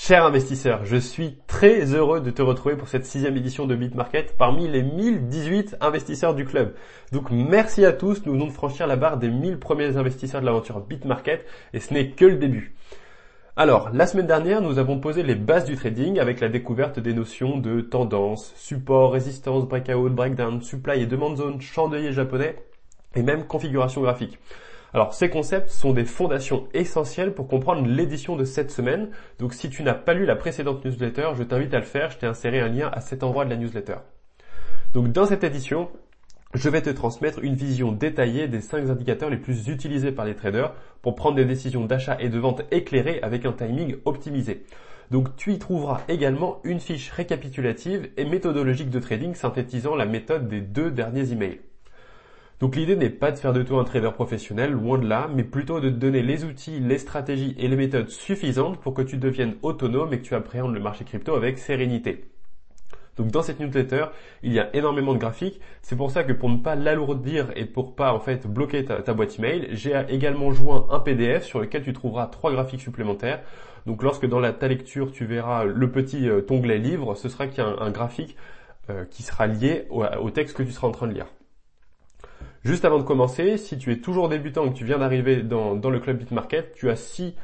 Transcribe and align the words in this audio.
Cher 0.00 0.24
investisseur, 0.24 0.84
je 0.84 0.96
suis 0.96 1.38
très 1.48 1.92
heureux 1.92 2.20
de 2.20 2.30
te 2.30 2.40
retrouver 2.40 2.76
pour 2.76 2.86
cette 2.86 3.04
sixième 3.04 3.36
édition 3.36 3.66
de 3.66 3.74
BitMarket 3.74 4.36
parmi 4.38 4.68
les 4.68 4.84
1018 4.84 5.78
investisseurs 5.80 6.36
du 6.36 6.44
club. 6.44 6.74
Donc 7.10 7.32
merci 7.32 7.84
à 7.84 7.90
tous, 7.90 8.24
nous 8.24 8.34
venons 8.34 8.46
de 8.46 8.52
franchir 8.52 8.86
la 8.86 8.94
barre 8.94 9.16
des 9.16 9.28
1000 9.28 9.58
premiers 9.58 9.96
investisseurs 9.96 10.40
de 10.40 10.46
l'aventure 10.46 10.78
BitMarket 10.78 11.44
et 11.72 11.80
ce 11.80 11.92
n'est 11.92 12.10
que 12.10 12.24
le 12.26 12.36
début. 12.36 12.76
Alors, 13.56 13.90
la 13.92 14.06
semaine 14.06 14.28
dernière, 14.28 14.62
nous 14.62 14.78
avons 14.78 15.00
posé 15.00 15.24
les 15.24 15.34
bases 15.34 15.64
du 15.64 15.74
trading 15.74 16.20
avec 16.20 16.38
la 16.38 16.48
découverte 16.48 17.00
des 17.00 17.12
notions 17.12 17.58
de 17.58 17.80
tendance, 17.80 18.52
support, 18.54 19.10
résistance, 19.10 19.66
breakout, 19.66 20.14
breakdown, 20.14 20.62
supply 20.62 21.02
et 21.02 21.06
demande 21.06 21.38
zone, 21.38 21.60
chandelier 21.60 22.12
japonais 22.12 22.54
et 23.16 23.22
même 23.24 23.48
configuration 23.48 24.02
graphique. 24.02 24.38
Alors 24.94 25.12
ces 25.12 25.28
concepts 25.28 25.68
sont 25.68 25.92
des 25.92 26.04
fondations 26.04 26.66
essentielles 26.72 27.34
pour 27.34 27.46
comprendre 27.46 27.86
l'édition 27.86 28.36
de 28.36 28.44
cette 28.44 28.70
semaine. 28.70 29.10
Donc 29.38 29.52
si 29.52 29.68
tu 29.68 29.82
n'as 29.82 29.94
pas 29.94 30.14
lu 30.14 30.24
la 30.24 30.36
précédente 30.36 30.84
newsletter, 30.84 31.30
je 31.36 31.42
t'invite 31.42 31.74
à 31.74 31.78
le 31.78 31.84
faire. 31.84 32.10
Je 32.10 32.18
t'ai 32.18 32.26
inséré 32.26 32.60
un 32.60 32.68
lien 32.68 32.90
à 32.92 33.00
cet 33.00 33.22
endroit 33.22 33.44
de 33.44 33.50
la 33.50 33.56
newsletter. 33.56 33.96
Donc 34.94 35.12
dans 35.12 35.26
cette 35.26 35.44
édition, 35.44 35.90
je 36.54 36.70
vais 36.70 36.80
te 36.80 36.88
transmettre 36.88 37.40
une 37.44 37.54
vision 37.54 37.92
détaillée 37.92 38.48
des 38.48 38.62
5 38.62 38.88
indicateurs 38.88 39.28
les 39.28 39.36
plus 39.36 39.68
utilisés 39.68 40.12
par 40.12 40.24
les 40.24 40.34
traders 40.34 40.72
pour 41.02 41.14
prendre 41.14 41.36
des 41.36 41.44
décisions 41.44 41.84
d'achat 41.84 42.16
et 42.20 42.30
de 42.30 42.38
vente 42.38 42.62
éclairées 42.70 43.20
avec 43.22 43.44
un 43.44 43.52
timing 43.52 43.96
optimisé. 44.06 44.64
Donc 45.10 45.36
tu 45.36 45.52
y 45.52 45.58
trouveras 45.58 46.00
également 46.08 46.60
une 46.64 46.80
fiche 46.80 47.10
récapitulative 47.10 48.08
et 48.16 48.24
méthodologique 48.24 48.90
de 48.90 48.98
trading 48.98 49.34
synthétisant 49.34 49.94
la 49.94 50.06
méthode 50.06 50.48
des 50.48 50.62
deux 50.62 50.90
derniers 50.90 51.32
emails. 51.32 51.60
Donc 52.60 52.74
l'idée 52.74 52.96
n'est 52.96 53.10
pas 53.10 53.30
de 53.30 53.38
faire 53.38 53.52
de 53.52 53.62
toi 53.62 53.80
un 53.80 53.84
trader 53.84 54.10
professionnel, 54.12 54.72
loin 54.72 54.98
de 54.98 55.06
là, 55.06 55.30
mais 55.32 55.44
plutôt 55.44 55.78
de 55.78 55.90
te 55.90 55.94
donner 55.94 56.22
les 56.22 56.44
outils, 56.44 56.80
les 56.80 56.98
stratégies 56.98 57.54
et 57.56 57.68
les 57.68 57.76
méthodes 57.76 58.08
suffisantes 58.08 58.80
pour 58.80 58.94
que 58.94 59.02
tu 59.02 59.16
deviennes 59.16 59.54
autonome 59.62 60.12
et 60.12 60.18
que 60.18 60.24
tu 60.24 60.34
appréhendes 60.34 60.74
le 60.74 60.80
marché 60.80 61.04
crypto 61.04 61.34
avec 61.36 61.58
sérénité. 61.58 62.24
Donc 63.16 63.28
dans 63.28 63.42
cette 63.42 63.60
newsletter, 63.60 64.06
il 64.42 64.52
y 64.52 64.58
a 64.58 64.74
énormément 64.74 65.12
de 65.12 65.18
graphiques. 65.18 65.60
C'est 65.82 65.96
pour 65.96 66.10
ça 66.10 66.24
que 66.24 66.32
pour 66.32 66.48
ne 66.50 66.56
pas 66.56 66.74
l'alourdir 66.74 67.52
et 67.54 67.64
pour 67.64 67.94
pas 67.94 68.12
en 68.12 68.20
fait 68.20 68.46
bloquer 68.46 68.84
ta, 68.84 69.14
boîte 69.14 69.38
email, 69.38 69.68
j'ai 69.72 70.00
également 70.08 70.52
joint 70.52 70.86
un 70.90 70.98
PDF 70.98 71.44
sur 71.44 71.60
lequel 71.60 71.82
tu 71.82 71.92
trouveras 71.92 72.26
trois 72.26 72.52
graphiques 72.52 72.80
supplémentaires. 72.80 73.40
Donc 73.86 74.02
lorsque 74.02 74.26
dans 74.26 74.40
ta 74.52 74.68
lecture 74.68 75.12
tu 75.12 75.26
verras 75.26 75.64
le 75.64 75.90
petit 75.90 76.28
euh, 76.28 76.42
onglet 76.50 76.78
livre, 76.78 77.14
ce 77.14 77.28
sera 77.28 77.46
qu'il 77.46 77.62
y 77.62 77.66
a 77.66 77.68
un, 77.68 77.90
graphique 77.90 78.36
euh, 78.90 79.04
qui 79.04 79.22
sera 79.22 79.46
lié 79.46 79.86
au 79.90 80.30
texte 80.30 80.56
que 80.56 80.62
tu 80.64 80.72
seras 80.72 80.88
en 80.88 80.92
train 80.92 81.06
de 81.06 81.14
lire. 81.14 81.26
Juste 82.64 82.84
avant 82.84 82.98
de 82.98 83.04
commencer, 83.04 83.56
si 83.56 83.78
tu 83.78 83.92
es 83.92 83.98
toujours 83.98 84.28
débutant 84.28 84.66
et 84.66 84.70
que 84.70 84.74
tu 84.74 84.84
viens 84.84 84.98
d'arriver 84.98 85.42
dans, 85.42 85.74
le 85.74 86.00
club 86.00 86.18
BitMarket, 86.18 86.72
tu 86.74 86.90
as 86.90 86.96
six 86.96 87.36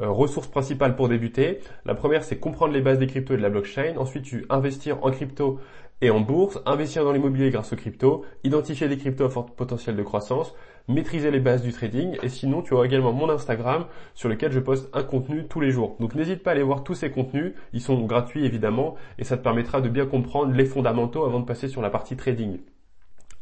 euh, 0.00 0.10
ressources 0.10 0.48
principales 0.48 0.96
pour 0.96 1.08
débuter. 1.08 1.60
La 1.84 1.94
première, 1.94 2.24
c'est 2.24 2.38
comprendre 2.38 2.72
les 2.72 2.80
bases 2.80 2.98
des 2.98 3.06
cryptos 3.06 3.34
et 3.34 3.36
de 3.36 3.42
la 3.42 3.50
blockchain. 3.50 3.94
Ensuite, 3.96 4.24
tu 4.24 4.46
investir 4.50 5.04
en 5.04 5.10
crypto 5.12 5.60
et 6.00 6.10
en 6.10 6.20
bourse, 6.20 6.60
investir 6.66 7.04
dans 7.04 7.12
l'immobilier 7.12 7.50
grâce 7.50 7.72
aux 7.72 7.76
cryptos, 7.76 8.24
identifier 8.44 8.88
des 8.88 8.98
cryptos 8.98 9.24
à 9.24 9.30
fort 9.30 9.46
potentiel 9.46 9.96
de 9.96 10.02
croissance, 10.02 10.54
maîtriser 10.86 11.30
les 11.30 11.40
bases 11.40 11.62
du 11.62 11.72
trading 11.72 12.16
et 12.22 12.28
sinon 12.28 12.62
tu 12.62 12.76
as 12.76 12.84
également 12.84 13.12
mon 13.12 13.28
Instagram 13.28 13.86
sur 14.14 14.28
lequel 14.28 14.52
je 14.52 14.60
poste 14.60 14.88
un 14.92 15.02
contenu 15.02 15.46
tous 15.48 15.60
les 15.60 15.72
jours. 15.72 15.96
Donc 15.98 16.14
n'hésite 16.14 16.42
pas 16.42 16.50
à 16.50 16.54
aller 16.54 16.62
voir 16.62 16.84
tous 16.84 16.94
ces 16.94 17.10
contenus, 17.10 17.52
ils 17.72 17.80
sont 17.80 18.00
gratuits 18.04 18.44
évidemment 18.44 18.94
et 19.18 19.24
ça 19.24 19.36
te 19.36 19.42
permettra 19.42 19.80
de 19.80 19.88
bien 19.88 20.06
comprendre 20.06 20.52
les 20.52 20.66
fondamentaux 20.66 21.24
avant 21.24 21.40
de 21.40 21.46
passer 21.46 21.68
sur 21.68 21.82
la 21.82 21.90
partie 21.90 22.16
trading. 22.16 22.58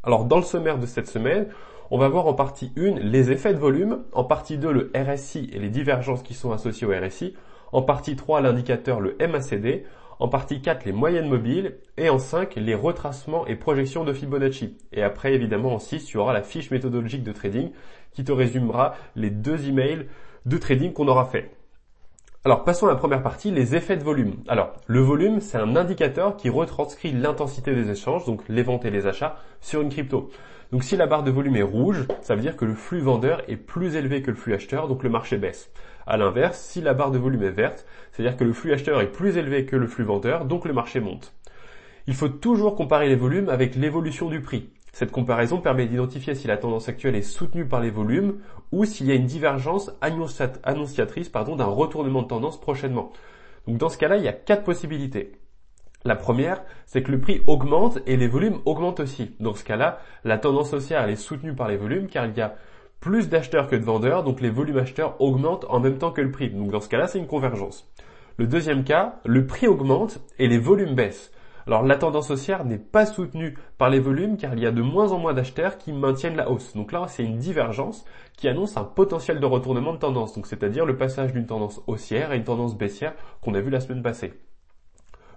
Alors 0.06 0.24
dans 0.24 0.36
le 0.36 0.44
sommaire 0.44 0.78
de 0.78 0.86
cette 0.86 1.08
semaine, 1.08 1.48
on 1.90 1.98
va 1.98 2.08
voir 2.08 2.28
en 2.28 2.32
partie 2.32 2.70
1 2.76 3.00
les 3.00 3.32
effets 3.32 3.52
de 3.52 3.58
volume, 3.58 4.04
en 4.12 4.22
partie 4.22 4.56
2 4.56 4.70
le 4.70 4.92
RSI 4.94 5.50
et 5.52 5.58
les 5.58 5.68
divergences 5.68 6.22
qui 6.22 6.32
sont 6.32 6.52
associées 6.52 6.86
au 6.86 6.92
RSI, 6.92 7.34
en 7.72 7.82
partie 7.82 8.14
3 8.14 8.40
l'indicateur 8.40 9.00
le 9.00 9.16
MACD, 9.18 9.82
en 10.20 10.28
partie 10.28 10.62
4 10.62 10.84
les 10.84 10.92
moyennes 10.92 11.28
mobiles 11.28 11.78
et 11.96 12.08
en 12.08 12.20
5 12.20 12.54
les 12.54 12.76
retracements 12.76 13.48
et 13.48 13.56
projections 13.56 14.04
de 14.04 14.12
Fibonacci. 14.12 14.76
Et 14.92 15.02
après 15.02 15.34
évidemment 15.34 15.74
en 15.74 15.80
6 15.80 16.04
tu 16.04 16.18
auras 16.18 16.32
la 16.32 16.42
fiche 16.42 16.70
méthodologique 16.70 17.24
de 17.24 17.32
trading 17.32 17.72
qui 18.12 18.22
te 18.22 18.30
résumera 18.30 18.94
les 19.16 19.30
deux 19.30 19.66
emails 19.68 20.06
de 20.44 20.56
trading 20.56 20.92
qu'on 20.92 21.08
aura 21.08 21.24
fait. 21.24 21.50
Alors 22.46 22.62
passons 22.62 22.86
à 22.86 22.90
la 22.90 22.94
première 22.94 23.24
partie, 23.24 23.50
les 23.50 23.74
effets 23.74 23.96
de 23.96 24.04
volume. 24.04 24.34
Alors 24.46 24.72
le 24.86 25.00
volume, 25.00 25.40
c'est 25.40 25.58
un 25.58 25.74
indicateur 25.74 26.36
qui 26.36 26.48
retranscrit 26.48 27.10
l'intensité 27.10 27.74
des 27.74 27.90
échanges, 27.90 28.24
donc 28.24 28.44
les 28.48 28.62
ventes 28.62 28.84
et 28.84 28.90
les 28.90 29.08
achats, 29.08 29.34
sur 29.60 29.80
une 29.80 29.88
crypto. 29.88 30.30
Donc 30.70 30.84
si 30.84 30.96
la 30.96 31.08
barre 31.08 31.24
de 31.24 31.32
volume 31.32 31.56
est 31.56 31.62
rouge, 31.62 32.06
ça 32.20 32.36
veut 32.36 32.42
dire 32.42 32.56
que 32.56 32.64
le 32.64 32.74
flux 32.74 33.00
vendeur 33.00 33.42
est 33.48 33.56
plus 33.56 33.96
élevé 33.96 34.22
que 34.22 34.30
le 34.30 34.36
flux 34.36 34.54
acheteur, 34.54 34.86
donc 34.86 35.02
le 35.02 35.10
marché 35.10 35.38
baisse. 35.38 35.72
À 36.06 36.16
l'inverse, 36.16 36.60
si 36.60 36.80
la 36.80 36.94
barre 36.94 37.10
de 37.10 37.18
volume 37.18 37.42
est 37.42 37.50
verte, 37.50 37.84
c'est-à-dire 38.12 38.36
que 38.36 38.44
le 38.44 38.52
flux 38.52 38.72
acheteur 38.72 39.00
est 39.00 39.10
plus 39.10 39.38
élevé 39.38 39.66
que 39.66 39.74
le 39.74 39.88
flux 39.88 40.04
vendeur, 40.04 40.44
donc 40.44 40.66
le 40.66 40.72
marché 40.72 41.00
monte. 41.00 41.34
Il 42.06 42.14
faut 42.14 42.28
toujours 42.28 42.76
comparer 42.76 43.08
les 43.08 43.16
volumes 43.16 43.48
avec 43.48 43.74
l'évolution 43.74 44.28
du 44.28 44.40
prix. 44.40 44.70
Cette 44.96 45.12
comparaison 45.12 45.60
permet 45.60 45.84
d'identifier 45.84 46.34
si 46.34 46.46
la 46.46 46.56
tendance 46.56 46.88
actuelle 46.88 47.16
est 47.16 47.20
soutenue 47.20 47.66
par 47.66 47.82
les 47.82 47.90
volumes 47.90 48.38
ou 48.72 48.86
s'il 48.86 49.06
y 49.08 49.12
a 49.12 49.14
une 49.14 49.26
divergence 49.26 49.90
annonciatrice 50.00 51.30
d'un 51.30 51.66
retournement 51.66 52.22
de 52.22 52.28
tendance 52.28 52.58
prochainement. 52.58 53.12
Donc 53.66 53.76
dans 53.76 53.90
ce 53.90 53.98
cas-là, 53.98 54.16
il 54.16 54.24
y 54.24 54.28
a 54.28 54.32
quatre 54.32 54.64
possibilités. 54.64 55.32
La 56.06 56.16
première, 56.16 56.62
c'est 56.86 57.02
que 57.02 57.12
le 57.12 57.20
prix 57.20 57.42
augmente 57.46 57.98
et 58.06 58.16
les 58.16 58.26
volumes 58.26 58.60
augmentent 58.64 59.00
aussi. 59.00 59.36
Dans 59.38 59.52
ce 59.52 59.64
cas-là, 59.64 59.98
la 60.24 60.38
tendance 60.38 60.72
haussière 60.72 61.06
est 61.10 61.16
soutenue 61.16 61.54
par 61.54 61.68
les 61.68 61.76
volumes 61.76 62.08
car 62.08 62.24
il 62.24 62.34
y 62.34 62.40
a 62.40 62.54
plus 62.98 63.28
d'acheteurs 63.28 63.68
que 63.68 63.76
de 63.76 63.84
vendeurs, 63.84 64.24
donc 64.24 64.40
les 64.40 64.48
volumes 64.48 64.78
acheteurs 64.78 65.20
augmentent 65.20 65.66
en 65.68 65.78
même 65.78 65.98
temps 65.98 66.10
que 66.10 66.22
le 66.22 66.30
prix. 66.30 66.48
Donc 66.48 66.70
dans 66.70 66.80
ce 66.80 66.88
cas-là, 66.88 67.06
c'est 67.06 67.18
une 67.18 67.26
convergence. 67.26 67.86
Le 68.38 68.46
deuxième 68.46 68.82
cas, 68.82 69.20
le 69.26 69.44
prix 69.44 69.68
augmente 69.68 70.20
et 70.38 70.48
les 70.48 70.58
volumes 70.58 70.94
baissent. 70.94 71.32
Alors 71.66 71.82
la 71.82 71.96
tendance 71.96 72.30
haussière 72.30 72.64
n'est 72.64 72.78
pas 72.78 73.06
soutenue 73.06 73.58
par 73.76 73.90
les 73.90 73.98
volumes 73.98 74.36
car 74.36 74.54
il 74.54 74.60
y 74.60 74.66
a 74.66 74.70
de 74.70 74.82
moins 74.82 75.10
en 75.10 75.18
moins 75.18 75.34
d'acheteurs 75.34 75.78
qui 75.78 75.92
maintiennent 75.92 76.36
la 76.36 76.48
hausse. 76.48 76.76
Donc 76.76 76.92
là, 76.92 77.06
c'est 77.08 77.24
une 77.24 77.38
divergence 77.38 78.04
qui 78.36 78.46
annonce 78.46 78.76
un 78.76 78.84
potentiel 78.84 79.40
de 79.40 79.46
retournement 79.46 79.92
de 79.92 79.98
tendance, 79.98 80.32
donc 80.32 80.46
c'est-à-dire 80.46 80.86
le 80.86 80.96
passage 80.96 81.32
d'une 81.32 81.46
tendance 81.46 81.80
haussière 81.88 82.30
à 82.30 82.36
une 82.36 82.44
tendance 82.44 82.76
baissière 82.76 83.14
qu'on 83.40 83.54
a 83.54 83.60
vu 83.60 83.70
la 83.70 83.80
semaine 83.80 84.02
passée. 84.02 84.34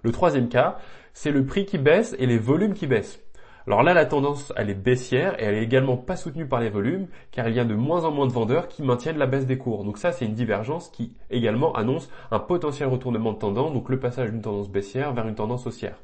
Le 0.02 0.12
troisième 0.12 0.48
cas, 0.48 0.78
c'est 1.14 1.32
le 1.32 1.44
prix 1.44 1.66
qui 1.66 1.78
baisse 1.78 2.14
et 2.18 2.26
les 2.26 2.38
volumes 2.38 2.74
qui 2.74 2.86
baissent. 2.86 3.20
Alors 3.66 3.82
là, 3.82 3.92
la 3.92 4.06
tendance, 4.06 4.52
elle 4.56 4.70
est 4.70 4.74
baissière 4.74 5.34
et 5.40 5.44
elle 5.44 5.56
est 5.56 5.64
également 5.64 5.96
pas 5.96 6.16
soutenue 6.16 6.46
par 6.46 6.60
les 6.60 6.70
volumes 6.70 7.08
car 7.32 7.48
il 7.48 7.56
y 7.56 7.60
a 7.60 7.64
de 7.64 7.74
moins 7.74 8.04
en 8.04 8.12
moins 8.12 8.28
de 8.28 8.32
vendeurs 8.32 8.68
qui 8.68 8.84
maintiennent 8.84 9.18
la 9.18 9.26
baisse 9.26 9.46
des 9.46 9.58
cours. 9.58 9.84
Donc 9.84 9.98
ça, 9.98 10.12
c'est 10.12 10.26
une 10.26 10.34
divergence 10.34 10.90
qui 10.90 11.12
également 11.28 11.72
annonce 11.74 12.08
un 12.30 12.38
potentiel 12.38 12.88
retournement 12.88 13.32
de 13.32 13.38
tendance, 13.38 13.72
donc 13.72 13.88
le 13.88 13.98
passage 13.98 14.30
d'une 14.30 14.42
tendance 14.42 14.70
baissière 14.70 15.12
vers 15.12 15.26
une 15.26 15.34
tendance 15.34 15.66
haussière. 15.66 15.96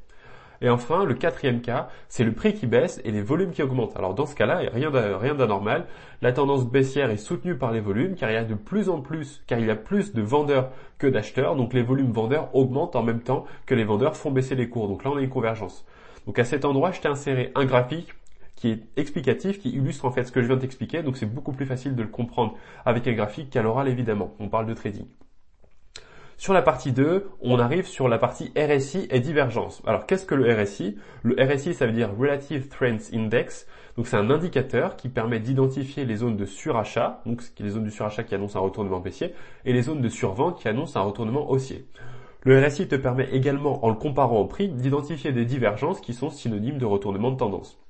Et 0.62 0.70
enfin, 0.70 1.04
le 1.04 1.14
quatrième 1.14 1.60
cas, 1.60 1.88
c'est 2.08 2.24
le 2.24 2.32
prix 2.32 2.54
qui 2.54 2.66
baisse 2.66 3.00
et 3.04 3.10
les 3.10 3.22
volumes 3.22 3.50
qui 3.50 3.62
augmentent. 3.62 3.96
Alors 3.96 4.14
dans 4.14 4.26
ce 4.26 4.34
cas-là, 4.34 4.62
rien 4.72 5.34
d'anormal. 5.34 5.86
La 6.22 6.32
tendance 6.32 6.66
baissière 6.66 7.10
est 7.10 7.16
soutenue 7.16 7.56
par 7.56 7.72
les 7.72 7.80
volumes 7.80 8.14
car 8.14 8.30
il 8.30 8.34
y 8.34 8.38
a 8.38 8.44
de 8.44 8.54
plus 8.54 8.88
en 8.88 9.00
plus, 9.00 9.42
car 9.46 9.58
il 9.58 9.66
y 9.66 9.70
a 9.70 9.76
plus 9.76 10.14
de 10.14 10.22
vendeurs 10.22 10.70
que 10.98 11.06
d'acheteurs. 11.06 11.56
Donc 11.56 11.74
les 11.74 11.82
volumes 11.82 12.12
vendeurs 12.12 12.54
augmentent 12.54 12.96
en 12.96 13.02
même 13.02 13.20
temps 13.20 13.44
que 13.66 13.74
les 13.74 13.84
vendeurs 13.84 14.16
font 14.16 14.30
baisser 14.30 14.54
les 14.54 14.68
cours. 14.68 14.88
Donc 14.88 15.04
là, 15.04 15.10
on 15.10 15.16
a 15.16 15.20
une 15.20 15.28
convergence. 15.28 15.84
Donc 16.26 16.38
à 16.38 16.44
cet 16.44 16.64
endroit, 16.64 16.90
je 16.90 17.00
t'ai 17.00 17.08
inséré 17.08 17.52
un 17.54 17.64
graphique 17.64 18.14
qui 18.54 18.70
est 18.70 18.82
explicatif, 18.96 19.58
qui 19.58 19.68
illustre 19.68 20.06
en 20.06 20.10
fait 20.10 20.24
ce 20.24 20.32
que 20.32 20.40
je 20.40 20.46
viens 20.46 20.56
de 20.56 20.62
t'expliquer. 20.62 21.02
Donc 21.02 21.18
c'est 21.18 21.26
beaucoup 21.26 21.52
plus 21.52 21.66
facile 21.66 21.94
de 21.94 22.02
le 22.02 22.08
comprendre 22.08 22.56
avec 22.86 23.06
un 23.06 23.12
graphique 23.12 23.50
qu'à 23.50 23.60
l'oral 23.60 23.88
évidemment. 23.88 24.34
On 24.40 24.48
parle 24.48 24.66
de 24.66 24.74
trading. 24.74 25.06
Sur 26.38 26.52
la 26.52 26.60
partie 26.60 26.92
2, 26.92 27.30
on 27.40 27.58
arrive 27.58 27.86
sur 27.86 28.08
la 28.08 28.18
partie 28.18 28.52
RSI 28.58 29.08
et 29.10 29.20
divergence. 29.20 29.82
Alors 29.86 30.04
qu'est-ce 30.04 30.26
que 30.26 30.34
le 30.34 30.52
RSI 30.52 30.98
Le 31.22 31.34
RSI, 31.42 31.72
ça 31.72 31.86
veut 31.86 31.92
dire 31.92 32.10
Relative 32.14 32.68
Trends 32.68 32.98
Index. 33.14 33.66
Donc 33.96 34.06
c'est 34.06 34.18
un 34.18 34.28
indicateur 34.30 34.96
qui 34.96 35.08
permet 35.08 35.40
d'identifier 35.40 36.04
les 36.04 36.16
zones 36.16 36.36
de 36.36 36.44
surachat, 36.44 37.22
donc 37.24 37.42
les 37.58 37.70
zones 37.70 37.84
de 37.84 37.90
surachat 37.90 38.22
qui 38.22 38.34
annoncent 38.34 38.58
un 38.58 38.62
retournement 38.62 39.00
baissier, 39.00 39.32
et 39.64 39.72
les 39.72 39.80
zones 39.80 40.02
de 40.02 40.10
survente 40.10 40.60
qui 40.60 40.68
annoncent 40.68 41.00
un 41.00 41.04
retournement 41.04 41.50
haussier. 41.50 41.86
Le 42.42 42.62
RSI 42.62 42.86
te 42.86 42.96
permet 42.96 43.28
également, 43.32 43.82
en 43.84 43.88
le 43.88 43.96
comparant 43.96 44.38
au 44.38 44.44
prix, 44.44 44.68
d'identifier 44.68 45.32
des 45.32 45.46
divergences 45.46 46.02
qui 46.02 46.12
sont 46.12 46.28
synonymes 46.28 46.78
de 46.78 46.84
retournement 46.84 47.30
de 47.30 47.38
tendance. 47.38 47.80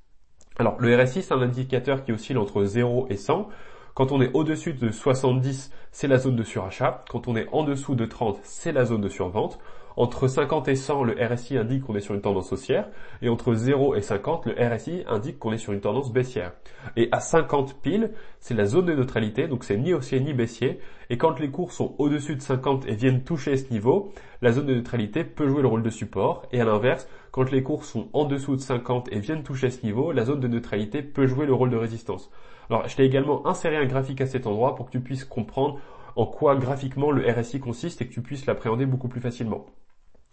Alors 0.56 0.76
le 0.80 0.96
RSI, 0.96 1.22
c'est 1.22 1.34
un 1.34 1.42
indicateur 1.42 2.04
qui 2.04 2.12
oscille 2.12 2.38
entre 2.38 2.64
0 2.64 3.08
et 3.10 3.16
100. 3.16 3.48
Quand 3.96 4.12
on 4.12 4.20
est 4.20 4.30
au-dessus 4.34 4.74
de 4.74 4.90
70, 4.90 5.72
c'est 5.90 6.06
la 6.06 6.18
zone 6.18 6.36
de 6.36 6.42
surachat. 6.42 7.02
Quand 7.08 7.28
on 7.28 7.34
est 7.34 7.48
en 7.50 7.64
dessous 7.64 7.94
de 7.94 8.04
30, 8.04 8.38
c'est 8.42 8.72
la 8.72 8.84
zone 8.84 9.00
de 9.00 9.08
survente. 9.08 9.58
Entre 9.96 10.28
50 10.28 10.68
et 10.68 10.74
100, 10.74 11.02
le 11.04 11.14
RSI 11.18 11.56
indique 11.56 11.84
qu'on 11.84 11.96
est 11.96 12.02
sur 12.02 12.14
une 12.14 12.20
tendance 12.20 12.52
haussière. 12.52 12.90
Et 13.22 13.30
entre 13.30 13.54
0 13.54 13.94
et 13.94 14.02
50, 14.02 14.44
le 14.44 14.52
RSI 14.52 15.04
indique 15.08 15.38
qu'on 15.38 15.50
est 15.54 15.56
sur 15.56 15.72
une 15.72 15.80
tendance 15.80 16.12
baissière. 16.12 16.52
Et 16.96 17.08
à 17.10 17.20
50 17.20 17.80
pile, 17.80 18.10
c'est 18.38 18.52
la 18.52 18.66
zone 18.66 18.84
de 18.84 18.92
neutralité, 18.92 19.48
donc 19.48 19.64
c'est 19.64 19.78
ni 19.78 19.94
haussier 19.94 20.20
ni 20.20 20.34
baissier. 20.34 20.78
Et 21.08 21.16
quand 21.16 21.40
les 21.40 21.48
cours 21.48 21.72
sont 21.72 21.94
au-dessus 21.96 22.36
de 22.36 22.42
50 22.42 22.86
et 22.86 22.94
viennent 22.96 23.24
toucher 23.24 23.56
ce 23.56 23.72
niveau, 23.72 24.12
la 24.42 24.52
zone 24.52 24.66
de 24.66 24.74
neutralité 24.74 25.24
peut 25.24 25.48
jouer 25.48 25.62
le 25.62 25.68
rôle 25.68 25.82
de 25.82 25.88
support. 25.88 26.42
Et 26.52 26.60
à 26.60 26.66
l'inverse, 26.66 27.08
quand 27.30 27.50
les 27.50 27.62
cours 27.62 27.86
sont 27.86 28.10
en 28.12 28.26
dessous 28.26 28.56
de 28.56 28.60
50 28.60 29.10
et 29.10 29.20
viennent 29.20 29.42
toucher 29.42 29.70
ce 29.70 29.86
niveau, 29.86 30.12
la 30.12 30.26
zone 30.26 30.40
de 30.40 30.48
neutralité 30.48 31.00
peut 31.00 31.26
jouer 31.26 31.46
le 31.46 31.54
rôle 31.54 31.70
de 31.70 31.76
résistance. 31.76 32.30
Alors, 32.70 32.88
je 32.88 32.96
t'ai 32.96 33.04
également 33.04 33.46
inséré 33.46 33.76
un 33.76 33.86
graphique 33.86 34.20
à 34.20 34.26
cet 34.26 34.46
endroit 34.46 34.74
pour 34.74 34.86
que 34.86 34.92
tu 34.92 35.00
puisses 35.00 35.24
comprendre 35.24 35.78
en 36.16 36.26
quoi 36.26 36.56
graphiquement 36.56 37.10
le 37.10 37.30
RSI 37.30 37.60
consiste 37.60 38.02
et 38.02 38.06
que 38.06 38.12
tu 38.12 38.22
puisses 38.22 38.46
l'appréhender 38.46 38.86
beaucoup 38.86 39.08
plus 39.08 39.20
facilement. 39.20 39.66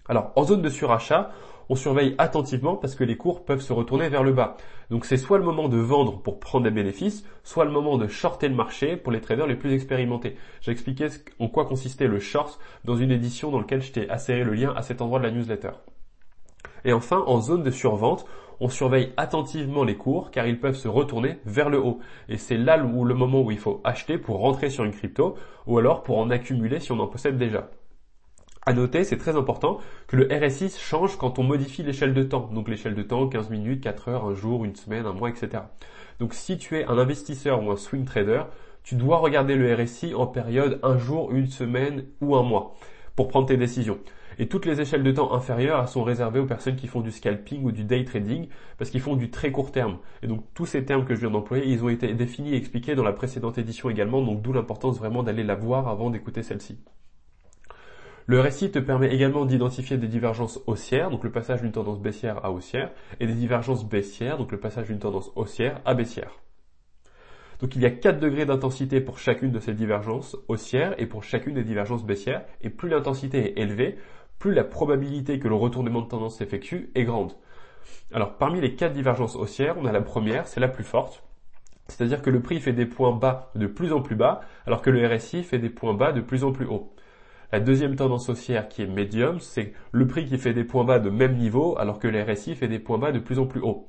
Alors, 0.10 0.32
en 0.36 0.44
zone 0.44 0.62
de 0.62 0.70
surachat, 0.70 1.32
on 1.70 1.76
surveille 1.76 2.16
attentivement 2.18 2.76
parce 2.76 2.96
que 2.96 3.04
les 3.04 3.16
cours 3.16 3.46
peuvent 3.46 3.62
se 3.62 3.72
retourner 3.72 4.10
vers 4.10 4.24
le 4.24 4.34
bas. 4.34 4.58
Donc 4.90 5.06
c'est 5.06 5.18
soit 5.18 5.38
le 5.38 5.46
moment 5.46 5.70
de 5.70 5.78
vendre 5.78 6.22
pour 6.22 6.40
prendre 6.40 6.66
des 6.66 6.72
bénéfices, 6.72 7.26
soit 7.44 7.66
le 7.66 7.72
moment 7.72 7.98
de 7.98 8.08
shorter 8.08 8.50
le 8.50 8.56
marché 8.56 8.98
pour 8.98 9.12
les 9.12 9.22
traders 9.22 9.48
les 9.48 9.56
plus 9.56 9.74
expérimentés. 9.74 10.36
J'ai 10.62 10.72
expliqué 10.72 11.08
en 11.40 11.48
quoi 11.48 11.66
consistait 11.66 12.08
le 12.08 12.20
short 12.20 12.60
dans 12.84 12.98
une 12.98 13.12
édition 13.12 13.50
dans 13.50 13.60
laquelle 13.60 13.82
je 13.82 13.94
t'ai 13.94 14.10
inséré 14.10 14.44
le 14.44 14.54
lien 14.54 14.74
à 14.76 14.82
cet 14.82 15.02
endroit 15.02 15.20
de 15.20 15.26
la 15.26 15.32
newsletter. 15.32 15.72
Et 16.86 16.92
enfin, 16.92 17.24
en 17.26 17.40
zone 17.40 17.64
de 17.64 17.72
survente, 17.72 18.26
on 18.64 18.70
surveille 18.70 19.12
attentivement 19.18 19.84
les 19.84 19.98
cours 19.98 20.32
car 20.32 20.48
ils 20.48 20.58
peuvent 20.58 20.78
se 20.78 20.88
retourner 20.88 21.38
vers 21.46 21.70
le 21.70 21.80
haut. 21.80 22.00
Et 22.30 22.38
c'est 22.38 22.56
là 22.56 22.82
où 22.82 23.04
le 23.04 23.14
moment 23.14 23.42
où 23.42 23.52
il 23.52 23.60
faut 23.60 23.82
acheter 23.84 24.18
pour 24.18 24.40
rentrer 24.40 24.70
sur 24.70 24.86
une 24.86 24.94
crypto 24.94 25.36
ou 25.68 25.78
alors 25.78 26.02
pour 26.02 26.18
en 26.18 26.30
accumuler 26.30 26.80
si 26.80 26.94
on 26.94 27.00
en 27.02 27.08
possède 27.08 27.38
déjà. 27.38 27.70
À 28.66 28.72
noter, 28.72 29.04
c'est 29.04 29.18
très 29.18 29.36
important, 29.36 29.80
que 30.08 30.16
le 30.16 30.30
RSI 30.32 30.70
change 30.80 31.18
quand 31.18 31.40
on 31.40 31.44
modifie 31.44 31.84
l'échelle 31.84 32.14
de 32.14 32.24
temps. 32.24 32.50
Donc 32.54 32.70
l'échelle 32.70 32.96
de 32.96 33.04
temps, 33.04 33.28
15 33.28 33.50
minutes, 33.50 33.84
4 33.84 34.08
heures, 34.08 34.26
un 34.26 34.34
jour, 34.34 34.64
une 34.64 34.78
semaine, 34.78 35.06
un 35.06 35.12
mois, 35.12 35.30
etc. 35.30 35.64
Donc 36.22 36.34
si 36.34 36.58
tu 36.58 36.78
es 36.78 36.86
un 36.86 36.98
investisseur 36.98 37.62
ou 37.62 37.70
un 37.70 37.76
swing 37.76 38.06
trader, 38.06 38.44
tu 38.84 38.96
dois 38.96 39.18
regarder 39.18 39.56
le 39.56 39.76
RSI 39.76 40.16
en 40.16 40.26
période 40.26 40.80
un 40.84 40.98
jour, 40.98 41.34
une 41.34 41.48
semaine 41.48 42.06
ou 42.22 42.38
un 42.38 42.44
mois 42.44 42.76
pour 43.18 43.28
prendre 43.28 43.48
tes 43.48 43.58
décisions. 43.58 44.00
Et 44.40 44.48
toutes 44.48 44.66
les 44.66 44.82
échelles 44.82 45.04
de 45.04 45.12
temps 45.12 45.34
inférieures 45.34 45.88
sont 45.88 46.04
réservées 46.04 46.40
aux 46.40 46.46
personnes 46.46 46.76
qui 46.76 46.88
font 46.88 47.02
du 47.02 47.12
scalping 47.12 47.64
ou 47.64 47.72
du 47.72 47.84
day 47.84 48.04
trading 48.04 48.48
parce 48.78 48.90
qu'ils 48.90 49.02
font 49.02 49.16
du 49.16 49.30
très 49.30 49.52
court 49.52 49.72
terme. 49.72 50.00
Et 50.22 50.28
donc 50.28 50.44
tous 50.54 50.66
ces 50.66 50.86
termes 50.86 51.06
que 51.06 51.16
je 51.16 51.22
viens 51.22 51.32
d'employer, 51.32 51.68
ils 51.68 51.84
ont 51.84 51.90
été 51.90 52.14
définis 52.14 52.54
et 52.54 52.58
expliqués 52.58 52.96
dans 52.96 53.04
la 53.04 53.14
précédente 53.14 53.58
édition 53.58 53.90
également, 53.90 54.22
donc 54.22 54.42
d'où 54.42 54.54
l'importance 54.54 54.98
vraiment 54.98 55.24
d'aller 55.24 55.44
la 55.44 55.56
voir 55.56 55.88
avant 55.88 56.10
d'écouter 56.10 56.44
celle-ci. 56.44 56.80
Le 58.26 58.40
récit 58.40 58.72
te 58.72 58.80
permet 58.80 59.14
également 59.14 59.46
d'identifier 59.46 59.98
des 59.98 60.08
divergences 60.08 60.62
haussières, 60.66 61.10
donc 61.10 61.26
le 61.26 61.32
passage 61.32 61.62
d'une 61.62 61.74
tendance 61.74 62.00
baissière 62.00 62.44
à 62.46 62.52
haussière, 62.52 62.92
et 63.20 63.28
des 63.28 63.34
divergences 63.34 63.86
baissières, 63.86 64.38
donc 64.38 64.54
le 64.54 64.60
passage 64.60 64.88
d'une 64.88 65.00
tendance 65.00 65.30
haussière 65.36 65.82
à 65.84 65.94
baissière. 65.94 66.32
Donc 67.60 67.76
il 67.76 67.82
y 67.82 67.86
a 67.86 67.92
4 67.92 68.20
degrés 68.20 68.46
d'intensité 68.46 69.02
pour 69.02 69.20
chacune 69.20 69.52
de 69.52 69.60
ces 69.60 69.74
divergences 69.74 70.38
haussières 70.48 70.96
et 71.02 71.06
pour 71.06 71.24
chacune 71.24 71.54
des 71.56 71.64
divergences 71.64 72.06
baissières, 72.06 72.46
et 72.62 72.70
plus 72.70 72.88
l'intensité 72.88 73.40
est 73.40 73.62
élevée, 73.62 73.98
plus 74.44 74.54
la 74.54 74.66
probabilité 74.66 75.40
que 75.40 75.48
le 75.48 75.56
retournement 75.56 76.02
de 76.02 76.10
tendance 76.10 76.40
s'effectue 76.40 76.92
est 76.96 77.06
grande. 77.06 77.32
Alors 78.14 78.38
parmi 78.38 78.60
les 78.60 78.76
4 78.76 78.92
divergences 78.92 79.38
haussières, 79.38 79.78
on 79.80 79.86
a 79.86 79.94
la 79.94 80.02
première, 80.02 80.48
c'est 80.48 80.60
la 80.60 80.68
plus 80.68 80.84
forte, 80.84 81.24
c'est-à-dire 81.88 82.22
que 82.22 82.30
le 82.30 82.42
prix 82.42 82.60
fait 82.60 82.74
des 82.74 82.86
points 82.86 83.16
bas 83.16 83.52
de 83.56 83.68
plus 83.68 83.94
en 83.94 84.02
plus 84.02 84.18
bas, 84.18 84.42
alors 84.68 84.82
que 84.82 84.90
le 84.90 85.08
RSI 85.08 85.44
fait 85.44 85.60
des 85.60 85.70
points 85.70 85.94
bas 85.94 86.12
de 86.12 86.20
plus 86.20 86.44
en 86.44 86.52
plus 86.52 86.66
haut. 86.66 86.94
La 87.54 87.62
deuxième 87.62 87.96
tendance 87.96 88.28
haussière 88.28 88.68
qui 88.68 88.82
est 88.82 88.86
médium, 88.86 89.40
c'est 89.40 89.72
le 89.94 90.08
prix 90.08 90.26
qui 90.26 90.38
fait 90.38 90.54
des 90.54 90.66
points 90.66 90.84
bas 90.84 91.00
de 91.00 91.10
même 91.10 91.38
niveau 91.38 91.78
alors 91.80 91.98
que 91.98 92.10
le 92.10 92.22
RSI 92.22 92.56
fait 92.56 92.68
des 92.68 92.80
points 92.80 92.98
bas 92.98 93.14
de 93.14 93.20
plus 93.20 93.40
en 93.40 93.46
plus 93.46 93.62
haut. 93.62 93.88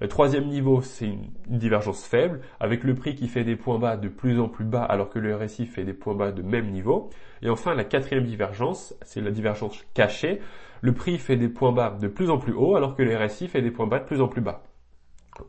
Le 0.00 0.08
troisième 0.08 0.46
niveau, 0.46 0.80
c'est 0.80 1.04
une, 1.04 1.30
divergence 1.46 2.04
faible, 2.04 2.40
avec 2.58 2.84
le 2.84 2.94
prix 2.94 3.14
qui 3.14 3.28
fait 3.28 3.44
des 3.44 3.56
points 3.56 3.78
bas 3.78 3.98
de 3.98 4.08
plus 4.08 4.40
en 4.40 4.48
plus 4.48 4.64
bas 4.64 4.82
alors 4.82 5.10
que 5.10 5.18
le 5.18 5.36
RSI 5.36 5.66
fait 5.66 5.84
des 5.84 5.92
points 5.92 6.14
bas 6.14 6.32
de 6.32 6.40
même 6.40 6.70
niveau. 6.70 7.10
Et 7.42 7.50
enfin, 7.50 7.74
la 7.74 7.84
quatrième 7.84 8.24
divergence, 8.24 8.94
c'est 9.02 9.20
la 9.20 9.30
divergence 9.30 9.84
cachée. 9.92 10.40
Le 10.80 10.94
prix 10.94 11.18
fait 11.18 11.36
des 11.36 11.50
points 11.50 11.72
bas 11.72 11.94
de 12.00 12.08
plus 12.08 12.30
en 12.30 12.38
plus 12.38 12.54
haut 12.54 12.76
alors 12.76 12.96
que 12.96 13.02
le 13.02 13.14
RSI 13.14 13.48
fait 13.48 13.60
des 13.60 13.70
points 13.70 13.86
bas 13.86 13.98
de 13.98 14.06
plus 14.06 14.22
en 14.22 14.28
plus 14.28 14.40
bas. 14.40 14.62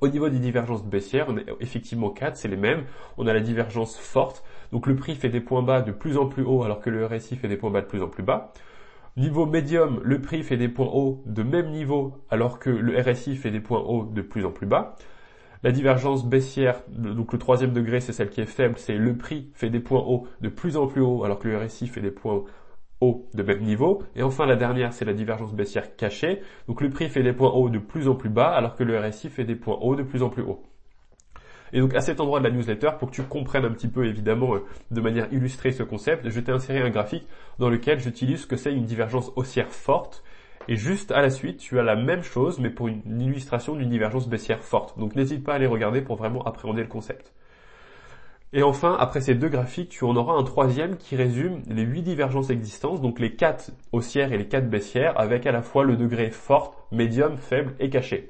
Au 0.02 0.10
niveau 0.10 0.28
des 0.28 0.40
divergences 0.40 0.84
baissières, 0.84 1.28
on 1.30 1.38
a 1.38 1.42
effectivement 1.62 2.10
quatre, 2.10 2.36
c'est 2.36 2.50
les 2.50 2.58
mêmes. 2.58 2.84
On 3.18 3.28
a 3.28 3.34
la 3.34 3.40
divergence 3.40 3.98
forte, 3.98 4.44
donc 4.74 4.86
le 4.86 4.98
prix 4.98 5.16
fait 5.16 5.30
des 5.30 5.42
points 5.42 5.64
bas 5.64 5.82
de 5.82 5.94
plus 5.94 6.18
en 6.18 6.26
plus 6.26 6.44
haut 6.44 6.64
alors 6.64 6.82
que 6.82 6.90
le 6.90 7.06
RSI 7.06 7.38
fait 7.38 7.48
des 7.48 7.58
points 7.58 7.72
bas 7.72 7.82
de 7.82 7.88
plus 7.88 8.04
en 8.04 8.08
plus 8.10 8.24
bas. 8.24 8.52
Niveau 9.18 9.46
médium, 9.46 10.00
le 10.06 10.22
prix 10.22 10.42
fait 10.42 10.56
des 10.56 10.70
points 10.70 10.88
hauts 10.88 11.22
de 11.26 11.44
même 11.44 11.70
niveau 11.72 12.24
alors 12.30 12.60
que 12.60 12.70
le 12.70 12.98
RSI 12.98 13.36
fait 13.36 13.52
des 13.52 13.60
points 13.60 13.82
hauts 13.82 14.06
de 14.06 14.22
plus 14.22 14.46
en 14.46 14.52
plus 14.52 14.68
bas. 14.68 14.96
La 15.64 15.74
divergence 15.74 16.26
baissière, 16.26 16.82
donc 16.88 17.34
le 17.34 17.40
troisième 17.40 17.74
degré, 17.74 18.00
c'est 18.00 18.14
celle 18.14 18.30
qui 18.30 18.40
est 18.40 18.46
faible, 18.46 18.76
c'est 18.78 18.96
le 18.96 19.18
prix 19.18 19.52
fait 19.54 19.70
des 19.70 19.82
points 19.82 20.00
hauts 20.00 20.28
de 20.40 20.48
plus 20.48 20.78
en 20.78 20.88
plus 20.88 21.02
haut 21.02 21.26
alors 21.26 21.40
que 21.40 21.50
le 21.50 21.58
RSI 21.58 21.88
fait 21.88 22.00
des 22.00 22.10
points 22.10 22.46
hauts 23.02 23.28
de 23.34 23.44
même 23.44 23.62
niveau. 23.64 24.02
Et 24.16 24.24
enfin, 24.24 24.46
la 24.46 24.56
dernière, 24.56 24.94
c'est 24.94 25.06
la 25.06 25.14
divergence 25.14 25.54
baissière 25.54 25.98
cachée. 25.98 26.42
Donc 26.70 26.80
le 26.80 26.90
prix 26.90 27.10
fait 27.10 27.24
des 27.24 27.34
points 27.34 27.52
hauts 27.52 27.70
de 27.70 27.80
plus 27.80 28.08
en 28.08 28.16
plus 28.16 28.30
bas 28.30 28.52
alors 28.52 28.76
que 28.76 28.84
le 28.86 28.98
RSI 28.98 29.30
fait 29.30 29.44
des 29.44 29.56
points 29.56 29.78
hauts 29.82 29.98
de 29.98 30.04
plus 30.04 30.24
en 30.24 30.30
plus 30.30 30.44
haut. 30.44 30.64
Et 31.74 31.80
donc 31.80 31.94
à 31.96 32.02
cet 32.02 32.20
endroit 32.20 32.40
de 32.40 32.46
la 32.46 32.52
newsletter, 32.52 32.92
pour 33.00 33.10
que 33.10 33.16
tu 33.16 33.24
comprennes 33.24 33.66
un 33.66 33.72
petit 33.72 33.88
peu 33.88 34.06
évidemment 34.06 34.56
euh, 34.56 34.66
de 34.92 35.02
manière 35.02 35.32
illustrée 35.32 35.72
ce 35.72 35.84
concept, 35.84 36.30
je 36.30 36.40
t'ai 36.40 36.52
inséré 36.52 36.82
un 36.82 36.90
graphique 36.90 37.28
dans 37.60 37.70
lequel 37.70 38.00
j'utilise 38.00 38.42
ce 38.42 38.48
que 38.48 38.56
c'est 38.56 38.74
une 38.74 38.86
divergence 38.86 39.32
haussière 39.36 39.70
forte. 39.70 40.24
Et 40.68 40.76
juste 40.76 41.12
à 41.12 41.22
la 41.22 41.30
suite, 41.30 41.58
tu 41.58 41.80
as 41.80 41.84
la 41.84 41.96
même 41.96 42.22
chose, 42.22 42.60
mais 42.60 42.70
pour 42.70 42.88
une 42.88 43.20
illustration 43.20 43.76
d'une 43.76 43.90
divergence 43.90 44.28
baissière 44.28 44.62
forte. 44.62 44.98
Donc 45.00 45.16
n'hésite 45.16 45.44
pas 45.44 45.56
à 45.56 45.58
les 45.58 45.68
regarder 45.68 46.02
pour 46.02 46.18
vraiment 46.18 46.44
appréhender 46.44 46.82
le 46.82 46.88
concept. 46.88 47.34
Et 48.54 48.64
enfin, 48.64 48.98
après 49.00 49.22
ces 49.22 49.34
deux 49.34 49.48
graphiques, 49.48 49.90
tu 49.90 50.04
en 50.04 50.16
auras 50.16 50.34
un 50.34 50.44
troisième 50.44 50.98
qui 50.98 51.16
résume 51.16 51.62
les 51.70 51.84
huit 51.84 52.02
divergences 52.02 52.50
existantes, 52.50 53.02
donc 53.02 53.20
les 53.20 53.36
quatre 53.36 53.72
haussières 53.94 54.34
et 54.34 54.38
les 54.38 54.48
quatre 54.48 54.70
baissières, 54.70 55.18
avec 55.18 55.46
à 55.48 55.54
la 55.54 55.62
fois 55.62 55.86
le 55.86 55.96
degré 55.96 56.32
forte, 56.32 56.76
médium, 56.92 57.38
faible 57.38 57.74
et 57.80 57.90
caché. 57.90 58.30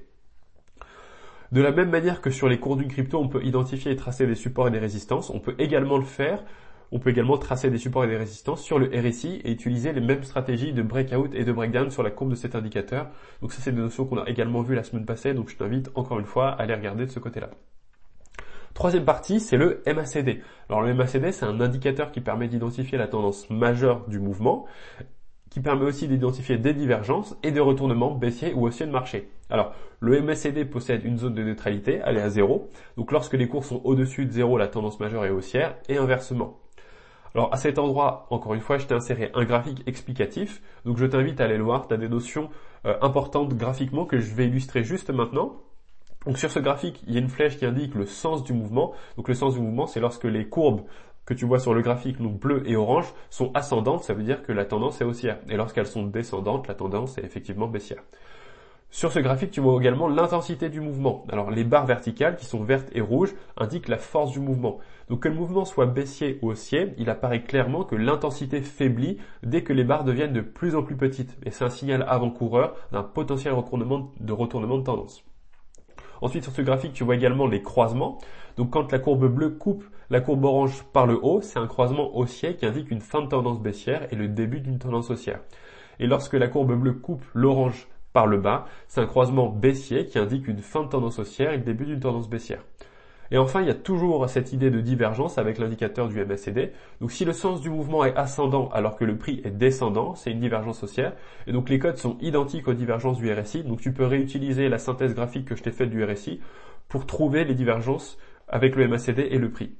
De 1.51 1.61
la 1.61 1.71
même 1.71 1.89
manière 1.89 2.21
que 2.21 2.29
sur 2.29 2.47
les 2.47 2.59
cours 2.59 2.77
d'une 2.77 2.87
crypto, 2.87 3.19
on 3.19 3.27
peut 3.27 3.43
identifier 3.43 3.91
et 3.91 3.97
tracer 3.97 4.25
des 4.25 4.35
supports 4.35 4.69
et 4.69 4.71
des 4.71 4.79
résistances, 4.79 5.29
on 5.29 5.39
peut 5.39 5.55
également 5.59 5.97
le 5.97 6.05
faire, 6.05 6.45
on 6.93 6.99
peut 6.99 7.09
également 7.09 7.37
tracer 7.37 7.69
des 7.69 7.77
supports 7.77 8.05
et 8.05 8.07
des 8.07 8.15
résistances 8.15 8.63
sur 8.63 8.79
le 8.79 8.87
RSI 8.87 9.41
et 9.43 9.51
utiliser 9.51 9.91
les 9.91 9.99
mêmes 9.99 10.23
stratégies 10.23 10.71
de 10.71 10.81
breakout 10.81 11.33
et 11.35 11.43
de 11.43 11.51
breakdown 11.51 11.91
sur 11.91 12.03
la 12.03 12.11
courbe 12.11 12.29
de 12.31 12.35
cet 12.35 12.55
indicateur. 12.55 13.09
Donc 13.41 13.51
ça, 13.51 13.61
c'est 13.61 13.73
des 13.73 13.81
notions 13.81 14.05
qu'on 14.05 14.19
a 14.19 14.29
également 14.29 14.61
vues 14.61 14.75
la 14.75 14.83
semaine 14.83 15.05
passée, 15.05 15.33
donc 15.33 15.49
je 15.49 15.57
t'invite 15.57 15.91
encore 15.95 16.19
une 16.19 16.25
fois 16.25 16.51
à 16.51 16.65
les 16.65 16.73
regarder 16.73 17.05
de 17.05 17.11
ce 17.11 17.19
côté-là. 17.19 17.49
Troisième 18.73 19.03
partie, 19.03 19.41
c'est 19.41 19.57
le 19.57 19.83
MACD. 19.85 20.41
Alors 20.69 20.81
le 20.81 20.93
MACD, 20.93 21.33
c'est 21.33 21.45
un 21.45 21.59
indicateur 21.59 22.13
qui 22.13 22.21
permet 22.21 22.47
d'identifier 22.47 22.97
la 22.97 23.09
tendance 23.09 23.49
majeure 23.49 24.07
du 24.07 24.19
mouvement 24.19 24.65
qui 25.51 25.59
permet 25.59 25.85
aussi 25.85 26.07
d'identifier 26.07 26.57
des 26.57 26.73
divergences 26.73 27.37
et 27.43 27.51
des 27.51 27.59
retournements 27.59 28.15
baissiers 28.15 28.53
ou 28.53 28.65
haussiers 28.65 28.87
de 28.87 28.91
marché. 28.91 29.29
Alors, 29.49 29.75
le 29.99 30.21
MACD 30.21 30.65
possède 30.65 31.03
une 31.05 31.17
zone 31.17 31.35
de 31.35 31.43
neutralité, 31.43 32.01
elle 32.03 32.17
est 32.17 32.21
à 32.21 32.29
0. 32.29 32.69
Donc 32.97 33.11
lorsque 33.11 33.33
les 33.33 33.47
cours 33.47 33.65
sont 33.65 33.81
au-dessus 33.83 34.25
de 34.25 34.31
0, 34.31 34.57
la 34.57 34.67
tendance 34.67 34.99
majeure 34.99 35.25
est 35.25 35.29
haussière 35.29 35.75
et 35.89 35.97
inversement. 35.97 36.57
Alors 37.35 37.53
à 37.53 37.57
cet 37.57 37.79
endroit, 37.79 38.27
encore 38.29 38.53
une 38.53 38.61
fois, 38.61 38.77
je 38.77 38.87
t'ai 38.87 38.95
inséré 38.95 39.29
un 39.33 39.43
graphique 39.43 39.83
explicatif. 39.87 40.61
Donc 40.85 40.97
je 40.97 41.05
t'invite 41.05 41.39
à 41.41 41.43
aller 41.43 41.57
le 41.57 41.63
voir, 41.63 41.87
tu 41.87 41.93
as 41.93 41.97
des 41.97 42.09
notions 42.09 42.49
euh, 42.85 42.97
importantes 43.01 43.53
graphiquement 43.53 44.05
que 44.05 44.19
je 44.19 44.33
vais 44.33 44.47
illustrer 44.47 44.83
juste 44.83 45.11
maintenant. 45.11 45.61
Donc 46.25 46.37
sur 46.37 46.51
ce 46.51 46.59
graphique, 46.59 47.03
il 47.07 47.13
y 47.13 47.17
a 47.17 47.19
une 47.19 47.29
flèche 47.29 47.57
qui 47.57 47.65
indique 47.65 47.95
le 47.95 48.05
sens 48.05 48.43
du 48.43 48.53
mouvement. 48.53 48.93
Donc 49.17 49.27
le 49.27 49.33
sens 49.33 49.55
du 49.55 49.59
mouvement, 49.59 49.85
c'est 49.85 49.99
lorsque 49.99 50.23
les 50.23 50.47
courbes 50.47 50.81
que 51.25 51.33
tu 51.33 51.45
vois 51.45 51.59
sur 51.59 51.73
le 51.73 51.81
graphique, 51.81 52.21
donc 52.21 52.39
bleu 52.39 52.63
et 52.65 52.75
orange, 52.75 53.13
sont 53.29 53.51
ascendantes, 53.53 54.03
ça 54.03 54.13
veut 54.13 54.23
dire 54.23 54.43
que 54.43 54.51
la 54.51 54.65
tendance 54.65 55.01
est 55.01 55.05
haussière. 55.05 55.39
Et 55.49 55.55
lorsqu'elles 55.55 55.87
sont 55.87 56.05
descendantes, 56.05 56.67
la 56.67 56.73
tendance 56.73 57.17
est 57.17 57.23
effectivement 57.23 57.67
baissière. 57.67 58.03
Sur 58.93 59.13
ce 59.13 59.19
graphique, 59.19 59.51
tu 59.51 59.61
vois 59.61 59.79
également 59.79 60.09
l'intensité 60.09 60.67
du 60.67 60.81
mouvement. 60.81 61.23
Alors 61.31 61.49
les 61.49 61.63
barres 61.63 61.85
verticales, 61.85 62.35
qui 62.35 62.43
sont 62.43 62.61
vertes 62.61 62.89
et 62.93 62.99
rouges, 62.99 63.33
indiquent 63.55 63.87
la 63.87 63.97
force 63.97 64.33
du 64.33 64.41
mouvement. 64.41 64.79
Donc 65.07 65.21
que 65.21 65.29
le 65.29 65.35
mouvement 65.35 65.63
soit 65.63 65.85
baissier 65.85 66.39
ou 66.41 66.51
haussier, 66.51 66.93
il 66.97 67.09
apparaît 67.09 67.43
clairement 67.43 67.85
que 67.85 67.95
l'intensité 67.95 68.61
faiblit 68.61 69.17
dès 69.43 69.63
que 69.63 69.71
les 69.71 69.85
barres 69.85 70.03
deviennent 70.03 70.33
de 70.33 70.41
plus 70.41 70.75
en 70.75 70.83
plus 70.83 70.97
petites. 70.97 71.37
Et 71.45 71.51
c'est 71.51 71.63
un 71.63 71.69
signal 71.69 72.05
avant-coureur 72.05 72.75
d'un 72.91 73.03
potentiel 73.03 73.53
retournement 73.53 74.11
de, 74.19 74.33
retournement 74.33 74.77
de 74.77 74.83
tendance. 74.83 75.23
Ensuite, 76.21 76.43
sur 76.43 76.53
ce 76.53 76.61
graphique, 76.61 76.93
tu 76.93 77.03
vois 77.03 77.15
également 77.15 77.47
les 77.47 77.61
croisements. 77.61 78.19
Donc 78.57 78.71
quand 78.71 78.91
la 78.91 78.99
courbe 78.99 79.27
bleue 79.27 79.49
coupe 79.49 79.83
la 80.11 80.19
courbe 80.19 80.43
orange 80.43 80.83
par 80.91 81.07
le 81.07 81.17
haut, 81.23 81.39
c'est 81.39 81.57
un 81.57 81.67
croisement 81.67 82.17
haussier 82.17 82.57
qui 82.57 82.65
indique 82.65 82.91
une 82.91 82.99
fin 82.99 83.21
de 83.21 83.27
tendance 83.27 83.61
baissière 83.61 84.11
et 84.11 84.17
le 84.17 84.27
début 84.27 84.59
d'une 84.59 84.77
tendance 84.77 85.09
haussière. 85.09 85.39
Et 86.01 86.05
lorsque 86.05 86.33
la 86.33 86.49
courbe 86.49 86.75
bleue 86.75 86.95
coupe 86.95 87.23
l'orange 87.33 87.87
par 88.11 88.27
le 88.27 88.37
bas, 88.37 88.65
c'est 88.89 88.99
un 88.99 89.05
croisement 89.05 89.47
baissier 89.47 90.07
qui 90.07 90.19
indique 90.19 90.49
une 90.49 90.59
fin 90.59 90.83
de 90.83 90.89
tendance 90.89 91.17
haussière 91.17 91.53
et 91.53 91.57
le 91.57 91.63
début 91.63 91.85
d'une 91.85 92.01
tendance 92.01 92.29
baissière. 92.29 92.61
Et 93.31 93.37
enfin, 93.37 93.61
il 93.61 93.67
y 93.67 93.71
a 93.71 93.75
toujours 93.75 94.29
cette 94.29 94.51
idée 94.51 94.69
de 94.69 94.81
divergence 94.81 95.37
avec 95.37 95.57
l'indicateur 95.57 96.09
du 96.09 96.23
MACD. 96.23 96.73
Donc 96.99 97.13
si 97.13 97.23
le 97.23 97.31
sens 97.31 97.61
du 97.61 97.69
mouvement 97.69 98.03
est 98.03 98.15
ascendant 98.17 98.69
alors 98.69 98.97
que 98.97 99.05
le 99.05 99.17
prix 99.17 99.41
est 99.45 99.51
descendant, 99.51 100.15
c'est 100.15 100.31
une 100.31 100.41
divergence 100.41 100.83
haussière. 100.83 101.13
Et 101.47 101.53
donc 101.53 101.69
les 101.69 101.79
codes 101.79 101.97
sont 101.97 102.17
identiques 102.19 102.67
aux 102.67 102.73
divergences 102.73 103.17
du 103.17 103.31
RSI. 103.31 103.63
Donc 103.63 103.79
tu 103.79 103.93
peux 103.93 104.05
réutiliser 104.05 104.67
la 104.67 104.77
synthèse 104.77 105.15
graphique 105.15 105.45
que 105.45 105.55
je 105.55 105.63
t'ai 105.63 105.71
faite 105.71 105.89
du 105.89 106.03
RSI 106.03 106.41
pour 106.89 107.05
trouver 107.05 107.45
les 107.45 107.55
divergences 107.55 108.17
avec 108.49 108.75
le 108.75 108.85
MACD 108.89 109.19
et 109.19 109.37
le 109.37 109.49
prix. 109.49 109.75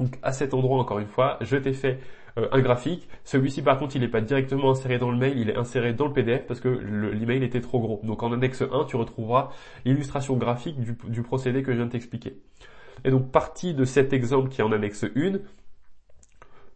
Donc 0.00 0.18
à 0.22 0.32
cet 0.32 0.54
endroit, 0.54 0.78
encore 0.78 0.98
une 0.98 1.06
fois, 1.06 1.36
je 1.42 1.58
t'ai 1.58 1.74
fait 1.74 1.98
euh, 2.38 2.48
un 2.52 2.60
graphique. 2.60 3.08
Celui-ci, 3.24 3.62
par 3.62 3.78
contre, 3.78 3.96
il 3.96 4.00
n'est 4.00 4.08
pas 4.08 4.20
directement 4.20 4.70
inséré 4.70 4.98
dans 4.98 5.10
le 5.10 5.18
mail, 5.18 5.38
il 5.38 5.50
est 5.50 5.56
inséré 5.56 5.92
dans 5.92 6.06
le 6.06 6.12
PDF 6.12 6.46
parce 6.46 6.60
que 6.60 6.68
l'email 6.68 7.42
était 7.44 7.60
trop 7.60 7.80
gros. 7.80 8.00
Donc 8.04 8.22
en 8.22 8.32
index 8.32 8.62
1, 8.62 8.84
tu 8.86 8.96
retrouveras 8.96 9.50
l'illustration 9.84 10.36
graphique 10.36 10.80
du, 10.80 10.96
du, 11.08 11.22
procédé 11.22 11.62
que 11.62 11.72
je 11.72 11.76
viens 11.76 11.86
de 11.86 11.92
t'expliquer. 11.92 12.36
Et 13.04 13.10
donc 13.10 13.30
partie 13.30 13.74
de 13.74 13.84
cet 13.84 14.12
exemple 14.12 14.48
qui 14.48 14.60
est 14.60 14.64
en 14.64 14.72
annexe 14.72 15.04
1, 15.04 15.38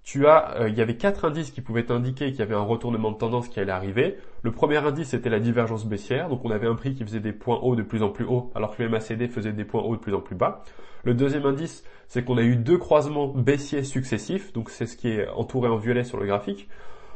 tu 0.06 0.28
as, 0.28 0.60
euh, 0.60 0.68
il 0.68 0.78
y 0.78 0.80
avait 0.80 0.96
quatre 0.96 1.24
indices 1.24 1.50
qui 1.50 1.60
pouvaient 1.60 1.90
indiquer 1.90 2.30
qu'il 2.30 2.38
y 2.38 2.42
avait 2.42 2.54
un 2.54 2.60
retournement 2.60 3.10
de 3.10 3.16
tendance 3.16 3.48
qui 3.48 3.58
allait 3.58 3.72
arriver. 3.72 4.16
Le 4.42 4.52
premier 4.52 4.76
indice 4.76 5.08
c'était 5.08 5.28
la 5.28 5.40
divergence 5.40 5.84
baissière, 5.84 6.28
donc 6.28 6.44
on 6.44 6.50
avait 6.52 6.68
un 6.68 6.76
prix 6.76 6.94
qui 6.94 7.02
faisait 7.02 7.18
des 7.18 7.32
points 7.32 7.58
hauts 7.58 7.74
de 7.74 7.82
plus 7.82 8.04
en 8.04 8.10
plus 8.10 8.24
hauts, 8.24 8.52
alors 8.54 8.76
que 8.76 8.84
le 8.84 8.88
MACD 8.88 9.28
faisait 9.28 9.52
des 9.52 9.64
points 9.64 9.82
hauts 9.82 9.96
de 9.96 10.00
plus 10.00 10.14
en 10.14 10.20
plus 10.20 10.36
bas. 10.36 10.62
Le 11.02 11.12
deuxième 11.12 11.44
indice, 11.44 11.82
c'est 12.06 12.24
qu'on 12.24 12.38
a 12.38 12.42
eu 12.42 12.54
deux 12.54 12.78
croisements 12.78 13.26
baissiers 13.26 13.82
successifs, 13.82 14.52
donc 14.52 14.70
c'est 14.70 14.86
ce 14.86 14.96
qui 14.96 15.08
est 15.08 15.28
entouré 15.30 15.68
en 15.68 15.76
violet 15.76 16.04
sur 16.04 16.20
le 16.20 16.26
graphique. 16.26 16.68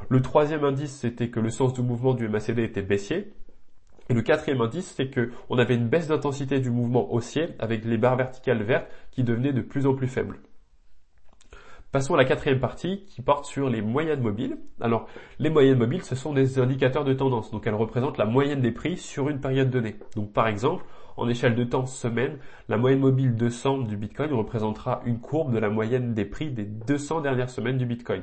Le 0.08 0.20
troisième 0.20 0.64
indice, 0.64 0.96
c'était 0.96 1.28
que 1.28 1.38
le 1.38 1.50
sens 1.50 1.72
du 1.72 1.82
mouvement 1.82 2.14
du 2.14 2.28
MACD 2.28 2.58
était 2.58 2.82
baissier. 2.82 3.32
Et 4.08 4.14
le 4.14 4.22
quatrième 4.22 4.62
indice, 4.62 4.92
c'est 4.96 5.10
qu'on 5.14 5.58
avait 5.58 5.76
une 5.76 5.86
baisse 5.86 6.08
d'intensité 6.08 6.58
du 6.58 6.70
mouvement 6.70 7.14
haussier 7.14 7.50
avec 7.60 7.84
les 7.84 7.98
barres 7.98 8.16
verticales 8.16 8.64
vertes 8.64 8.90
qui 9.12 9.22
devenaient 9.22 9.52
de 9.52 9.60
plus 9.60 9.86
en 9.86 9.94
plus 9.94 10.08
faibles. 10.08 10.40
Passons 11.92 12.14
à 12.14 12.18
la 12.18 12.24
quatrième 12.24 12.60
partie 12.60 13.04
qui 13.06 13.20
porte 13.20 13.46
sur 13.46 13.68
les 13.68 13.82
moyennes 13.82 14.20
mobiles. 14.20 14.58
Alors, 14.80 15.08
les 15.40 15.50
moyennes 15.50 15.78
mobiles, 15.78 16.04
ce 16.04 16.14
sont 16.14 16.32
des 16.32 16.60
indicateurs 16.60 17.04
de 17.04 17.12
tendance. 17.14 17.50
Donc, 17.50 17.66
elles 17.66 17.74
représentent 17.74 18.16
la 18.16 18.26
moyenne 18.26 18.60
des 18.60 18.70
prix 18.70 18.96
sur 18.96 19.28
une 19.28 19.40
période 19.40 19.70
donnée. 19.70 19.96
Donc, 20.14 20.32
par 20.32 20.46
exemple, 20.46 20.84
en 21.16 21.28
échelle 21.28 21.56
de 21.56 21.64
temps 21.64 21.86
semaine, 21.86 22.38
la 22.68 22.76
moyenne 22.76 23.00
mobile 23.00 23.34
200 23.34 23.78
du 23.78 23.96
Bitcoin 23.96 24.32
représentera 24.32 25.02
une 25.04 25.18
courbe 25.18 25.52
de 25.52 25.58
la 25.58 25.68
moyenne 25.68 26.14
des 26.14 26.24
prix 26.24 26.50
des 26.50 26.64
200 26.64 27.22
dernières 27.22 27.50
semaines 27.50 27.78
du 27.78 27.86
Bitcoin. 27.86 28.22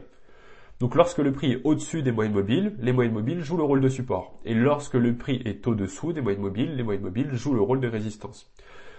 Donc 0.79 0.95
lorsque 0.95 1.17
le 1.17 1.33
prix 1.33 1.53
est 1.53 1.61
au-dessus 1.63 2.03
des 2.03 2.11
moyennes 2.11 2.35
mobiles, 2.35 2.75
les 2.79 2.93
moyennes 2.93 3.13
mobiles 3.13 3.41
jouent 3.41 3.57
le 3.57 3.63
rôle 3.63 3.81
de 3.81 3.89
support. 3.89 4.39
Et 4.45 4.53
lorsque 4.53 4.93
le 4.93 5.17
prix 5.17 5.41
est 5.43 5.65
au-dessous 5.67 6.13
des 6.13 6.21
moyennes 6.21 6.41
mobiles, 6.41 6.75
les 6.75 6.83
moyennes 6.83 7.03
mobiles 7.03 7.33
jouent 7.33 7.55
le 7.55 7.61
rôle 7.61 7.81
de 7.81 7.87
résistance. 7.87 8.49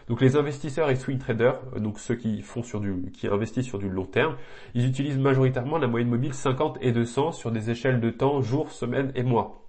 Donc 0.08 0.22
les 0.22 0.36
investisseurs 0.36 0.88
et 0.90 0.96
swing 0.96 1.18
traders, 1.18 1.60
euh, 1.76 1.80
donc 1.80 1.98
ceux 1.98 2.14
qui 2.14 2.40
font 2.42 2.62
sur 2.62 2.80
du, 2.80 3.10
qui 3.12 3.28
investissent 3.28 3.66
sur 3.66 3.78
du 3.78 3.88
long 3.88 4.06
terme, 4.06 4.36
ils 4.74 4.86
utilisent 4.86 5.18
majoritairement 5.18 5.78
la 5.78 5.86
moyenne 5.86 6.08
mobile 6.08 6.34
50 6.34 6.78
et 6.80 6.92
200 6.92 7.32
sur 7.32 7.50
des 7.50 7.70
échelles 7.70 8.00
de 8.00 8.10
temps, 8.10 8.40
jours, 8.40 8.72
semaines 8.72 9.12
et 9.14 9.22
mois. 9.22 9.62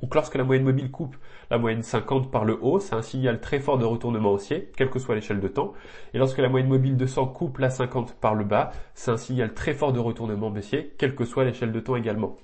Donc 0.00 0.14
lorsque 0.14 0.36
la 0.36 0.44
moyenne 0.44 0.64
mobile 0.64 0.90
coupe 0.90 1.16
la 1.50 1.58
moyenne 1.58 1.82
50 1.82 2.30
par 2.30 2.44
le 2.44 2.58
haut, 2.60 2.78
c'est 2.78 2.94
un 2.94 3.02
signal 3.02 3.40
très 3.40 3.58
fort 3.58 3.78
de 3.78 3.84
retournement 3.84 4.32
haussier, 4.32 4.70
quelle 4.76 4.90
que 4.90 4.98
soit 4.98 5.14
l'échelle 5.14 5.40
de 5.40 5.48
temps. 5.48 5.72
Et 6.14 6.18
lorsque 6.18 6.38
la 6.38 6.48
moyenne 6.48 6.68
mobile 6.68 6.96
200 6.96 7.26
coupe 7.28 7.58
la 7.58 7.70
50 7.70 8.14
par 8.14 8.34
le 8.34 8.44
bas, 8.44 8.70
c'est 8.94 9.10
un 9.10 9.16
signal 9.16 9.54
très 9.54 9.74
fort 9.74 9.92
de 9.92 9.98
retournement 9.98 10.50
baissier, 10.50 10.94
quelle 10.98 11.14
que 11.14 11.24
soit 11.24 11.44
l'échelle 11.44 11.72
de 11.72 11.80
temps 11.80 11.96
également. 11.96 12.36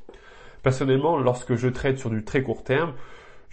Personnellement, 0.62 1.18
lorsque 1.18 1.54
je 1.54 1.68
trade 1.68 1.98
sur 1.98 2.10
du 2.10 2.24
très 2.24 2.42
court 2.42 2.64
terme, 2.64 2.94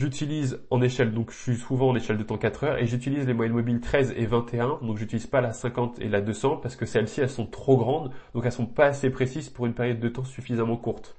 J'utilise 0.01 0.59
en 0.71 0.81
échelle, 0.81 1.13
donc 1.13 1.29
je 1.29 1.37
suis 1.37 1.55
souvent 1.55 1.89
en 1.89 1.95
échelle 1.95 2.17
de 2.17 2.23
temps 2.23 2.39
4 2.39 2.63
heures, 2.63 2.77
et 2.79 2.87
j'utilise 2.87 3.27
les 3.27 3.35
moyennes 3.35 3.53
mobiles 3.53 3.79
13 3.79 4.15
et 4.17 4.25
21, 4.25 4.79
donc 4.81 4.97
j'utilise 4.97 5.27
pas 5.27 5.41
la 5.41 5.53
50 5.53 5.99
et 5.99 6.09
la 6.09 6.21
200, 6.21 6.57
parce 6.57 6.75
que 6.75 6.87
celles-ci, 6.87 7.21
elles 7.21 7.29
sont 7.29 7.45
trop 7.45 7.77
grandes, 7.77 8.09
donc 8.33 8.43
elles 8.43 8.51
sont 8.51 8.65
pas 8.65 8.85
assez 8.85 9.11
précises 9.11 9.49
pour 9.49 9.67
une 9.67 9.75
période 9.75 9.99
de 9.99 10.09
temps 10.09 10.23
suffisamment 10.23 10.75
courte. 10.75 11.15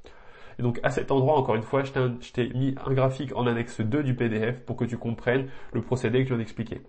Et 0.58 0.62
donc 0.62 0.80
à 0.82 0.90
cet 0.90 1.12
endroit, 1.12 1.38
encore 1.38 1.54
une 1.54 1.62
fois, 1.62 1.84
je 1.84 1.92
t'ai 2.32 2.48
mis 2.54 2.74
un 2.84 2.92
graphique 2.92 3.30
en 3.36 3.46
annexe 3.46 3.80
2 3.80 4.02
du 4.02 4.16
PDF 4.16 4.58
pour 4.64 4.74
que 4.74 4.84
tu 4.84 4.98
comprennes 4.98 5.46
le 5.72 5.80
procédé 5.80 6.18
que 6.18 6.24
je 6.24 6.30
viens 6.30 6.38
d'expliquer. 6.38 6.82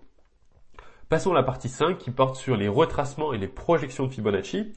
Passons 1.10 1.30
à 1.34 1.36
la 1.36 1.44
partie 1.44 1.70
5 1.70 2.00
qui 2.00 2.10
porte 2.10 2.38
sur 2.38 2.58
les 2.58 2.70
retracements 2.70 3.34
et 3.34 3.38
les 3.38 3.48
projections 3.48 4.08
de 4.08 4.12
Fibonacci. 4.12 4.74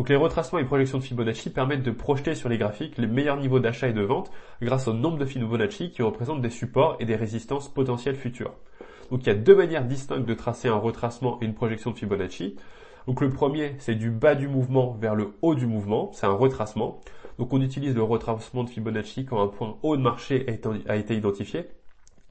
Donc 0.00 0.08
les 0.08 0.16
retracements 0.16 0.58
et 0.58 0.64
projections 0.64 0.96
de 0.96 1.02
Fibonacci 1.02 1.50
permettent 1.50 1.82
de 1.82 1.90
projeter 1.90 2.34
sur 2.34 2.48
les 2.48 2.56
graphiques 2.56 2.96
les 2.96 3.06
meilleurs 3.06 3.36
niveaux 3.36 3.60
d'achat 3.60 3.86
et 3.86 3.92
de 3.92 4.00
vente 4.00 4.32
grâce 4.62 4.88
au 4.88 4.94
nombre 4.94 5.18
de 5.18 5.26
Fibonacci 5.26 5.90
qui 5.90 6.00
représentent 6.00 6.40
des 6.40 6.48
supports 6.48 6.96
et 7.00 7.04
des 7.04 7.16
résistances 7.16 7.68
potentielles 7.68 8.16
futures. 8.16 8.54
Donc 9.10 9.20
il 9.24 9.26
y 9.26 9.30
a 9.30 9.34
deux 9.34 9.54
manières 9.54 9.84
distinctes 9.84 10.24
de 10.24 10.32
tracer 10.32 10.68
un 10.68 10.76
retracement 10.76 11.38
et 11.42 11.44
une 11.44 11.52
projection 11.52 11.90
de 11.90 11.98
Fibonacci. 11.98 12.56
Donc 13.06 13.20
le 13.20 13.28
premier, 13.28 13.74
c'est 13.78 13.94
du 13.94 14.10
bas 14.10 14.34
du 14.34 14.48
mouvement 14.48 14.96
vers 14.98 15.14
le 15.14 15.34
haut 15.42 15.54
du 15.54 15.66
mouvement, 15.66 16.10
c'est 16.14 16.24
un 16.24 16.32
retracement. 16.32 17.02
Donc 17.38 17.52
on 17.52 17.60
utilise 17.60 17.94
le 17.94 18.02
retracement 18.02 18.64
de 18.64 18.70
Fibonacci 18.70 19.26
quand 19.26 19.42
un 19.42 19.48
point 19.48 19.76
haut 19.82 19.98
de 19.98 20.02
marché 20.02 20.46
a 20.88 20.96
été 20.96 21.14
identifié 21.14 21.66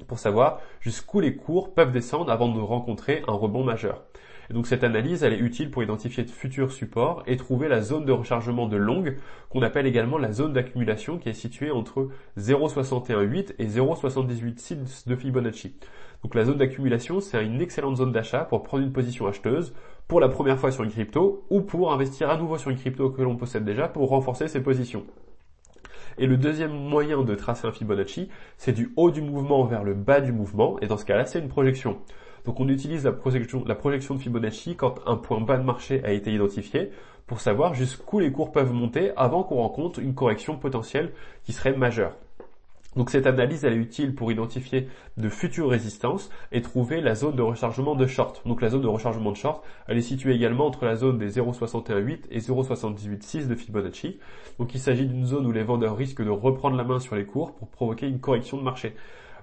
pour 0.07 0.17
savoir 0.17 0.59
jusqu'où 0.79 1.19
les 1.19 1.35
cours 1.35 1.75
peuvent 1.75 1.91
descendre 1.91 2.31
avant 2.31 2.49
de 2.49 2.59
rencontrer 2.59 3.21
un 3.27 3.33
rebond 3.33 3.63
majeur. 3.63 4.01
Donc 4.51 4.65
cette 4.65 4.83
analyse, 4.83 5.23
elle 5.23 5.33
est 5.33 5.39
utile 5.39 5.69
pour 5.69 5.83
identifier 5.83 6.23
de 6.23 6.29
futurs 6.31 6.71
supports 6.71 7.23
et 7.27 7.37
trouver 7.37 7.67
la 7.67 7.81
zone 7.81 8.05
de 8.05 8.11
rechargement 8.11 8.67
de 8.67 8.77
longue, 8.77 9.17
qu'on 9.49 9.61
appelle 9.61 9.85
également 9.85 10.17
la 10.17 10.31
zone 10.31 10.53
d'accumulation, 10.53 11.19
qui 11.19 11.29
est 11.29 11.33
située 11.33 11.69
entre 11.69 12.09
0,618 12.37 13.55
et 13.59 13.67
0,786 13.67 15.07
de 15.07 15.15
Fibonacci. 15.15 15.75
Donc 16.23 16.33
la 16.33 16.45
zone 16.45 16.57
d'accumulation, 16.57 17.19
c'est 17.19 17.45
une 17.45 17.61
excellente 17.61 17.97
zone 17.97 18.11
d'achat 18.11 18.43
pour 18.43 18.63
prendre 18.63 18.83
une 18.83 18.91
position 18.91 19.27
acheteuse 19.27 19.73
pour 20.07 20.19
la 20.19 20.29
première 20.29 20.57
fois 20.57 20.71
sur 20.71 20.83
une 20.83 20.89
crypto 20.89 21.45
ou 21.51 21.61
pour 21.61 21.93
investir 21.93 22.31
à 22.31 22.37
nouveau 22.37 22.57
sur 22.57 22.71
une 22.71 22.77
crypto 22.77 23.11
que 23.11 23.21
l'on 23.21 23.37
possède 23.37 23.63
déjà 23.63 23.87
pour 23.87 24.09
renforcer 24.09 24.47
ses 24.47 24.61
positions. 24.61 25.05
Et 26.17 26.25
le 26.25 26.35
deuxième 26.35 26.73
moyen 26.73 27.23
de 27.23 27.35
tracer 27.35 27.67
un 27.67 27.71
Fibonacci, 27.71 28.29
c'est 28.57 28.73
du 28.73 28.91
haut 28.97 29.11
du 29.11 29.21
mouvement 29.21 29.63
vers 29.63 29.83
le 29.83 29.93
bas 29.93 30.19
du 30.19 30.33
mouvement, 30.33 30.77
et 30.81 30.87
dans 30.87 30.97
ce 30.97 31.05
cas-là, 31.05 31.25
c'est 31.25 31.39
une 31.39 31.47
projection. 31.47 31.99
Donc 32.45 32.59
on 32.59 32.67
utilise 32.67 33.03
la 33.03 33.11
projection, 33.11 33.63
de 33.63 34.19
Fibonacci 34.19 34.75
quand 34.75 34.95
un 35.05 35.15
point 35.15 35.41
bas 35.41 35.57
de 35.57 35.63
marché 35.63 36.01
a 36.03 36.11
été 36.11 36.33
identifié 36.33 36.91
pour 37.27 37.41
savoir 37.41 37.73
jusqu'où 37.73 38.19
les 38.19 38.31
cours 38.31 38.51
peuvent 38.51 38.73
monter 38.73 39.11
avant 39.15 39.43
qu'on 39.43 39.57
rencontre 39.57 39.99
une 39.99 40.15
correction 40.15 40.57
potentielle 40.57 41.11
qui 41.43 41.53
serait 41.53 41.73
majeure. 41.73 42.15
Donc 42.95 43.11
cette 43.11 43.27
analyse 43.27 43.63
elle 43.65 43.73
est 43.73 43.77
utile 43.77 44.15
pour 44.15 44.31
identifier 44.31 44.87
de 45.17 45.29
futures 45.29 45.69
résistances 45.69 46.31
et 46.51 46.63
trouver 46.63 47.01
la 47.01 47.13
zone 47.13 47.35
de 47.35 47.41
rechargement 47.43 47.93
de 47.93 48.07
short. 48.07 48.41
Donc 48.47 48.61
la 48.61 48.69
zone 48.69 48.81
de 48.81 48.87
rechargement 48.87 49.31
de 49.31 49.37
short, 49.37 49.63
elle 49.87 49.97
est 49.97 50.01
située 50.01 50.33
également 50.33 50.65
entre 50.65 50.85
la 50.85 50.95
zone 50.95 51.19
des 51.19 51.29
0,618 51.29 52.27
et 52.31 52.39
0,786 52.39 53.47
de 53.47 53.53
Fibonacci. 53.53 54.17
Donc 54.57 54.73
il 54.73 54.79
s'agit 54.79 55.05
d'une 55.05 55.25
zone 55.25 55.45
où 55.45 55.51
les 55.51 55.63
vendeurs 55.63 55.95
risquent 55.95 56.23
de 56.23 56.31
reprendre 56.31 56.77
la 56.77 56.83
main 56.83 56.99
sur 56.99 57.15
les 57.15 57.25
cours 57.25 57.53
pour 57.53 57.67
provoquer 57.67 58.07
une 58.07 58.19
correction 58.19 58.57
de 58.57 58.63
marché. 58.63 58.95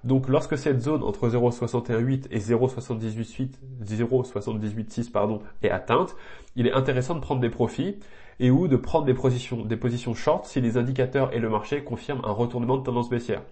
Donc 0.04 0.28
lorsque 0.28 0.58
cette 0.58 0.80
zone 0.80 1.02
entre 1.02 1.28
0,618 1.28 2.28
et 2.30 2.38
0,786 2.38 5.10
pardon 5.10 5.40
est 5.62 5.70
atteinte, 5.70 6.16
il 6.54 6.66
est 6.66 6.72
intéressant 6.72 7.14
de 7.14 7.20
prendre 7.20 7.40
des 7.40 7.50
profits 7.50 7.98
et 8.38 8.50
ou 8.50 8.68
de 8.68 8.76
prendre 8.76 9.06
des 9.06 9.14
positions, 9.14 9.64
des 9.64 9.76
positions 9.76 10.14
short 10.14 10.46
si 10.46 10.60
les 10.60 10.76
indicateurs 10.76 11.34
et 11.34 11.38
le 11.38 11.48
marché 11.48 11.82
confirment 11.82 12.24
un 12.24 12.32
retournement 12.32 12.76
de 12.76 12.82
tendance 12.82 13.08
baissière. 13.08 13.42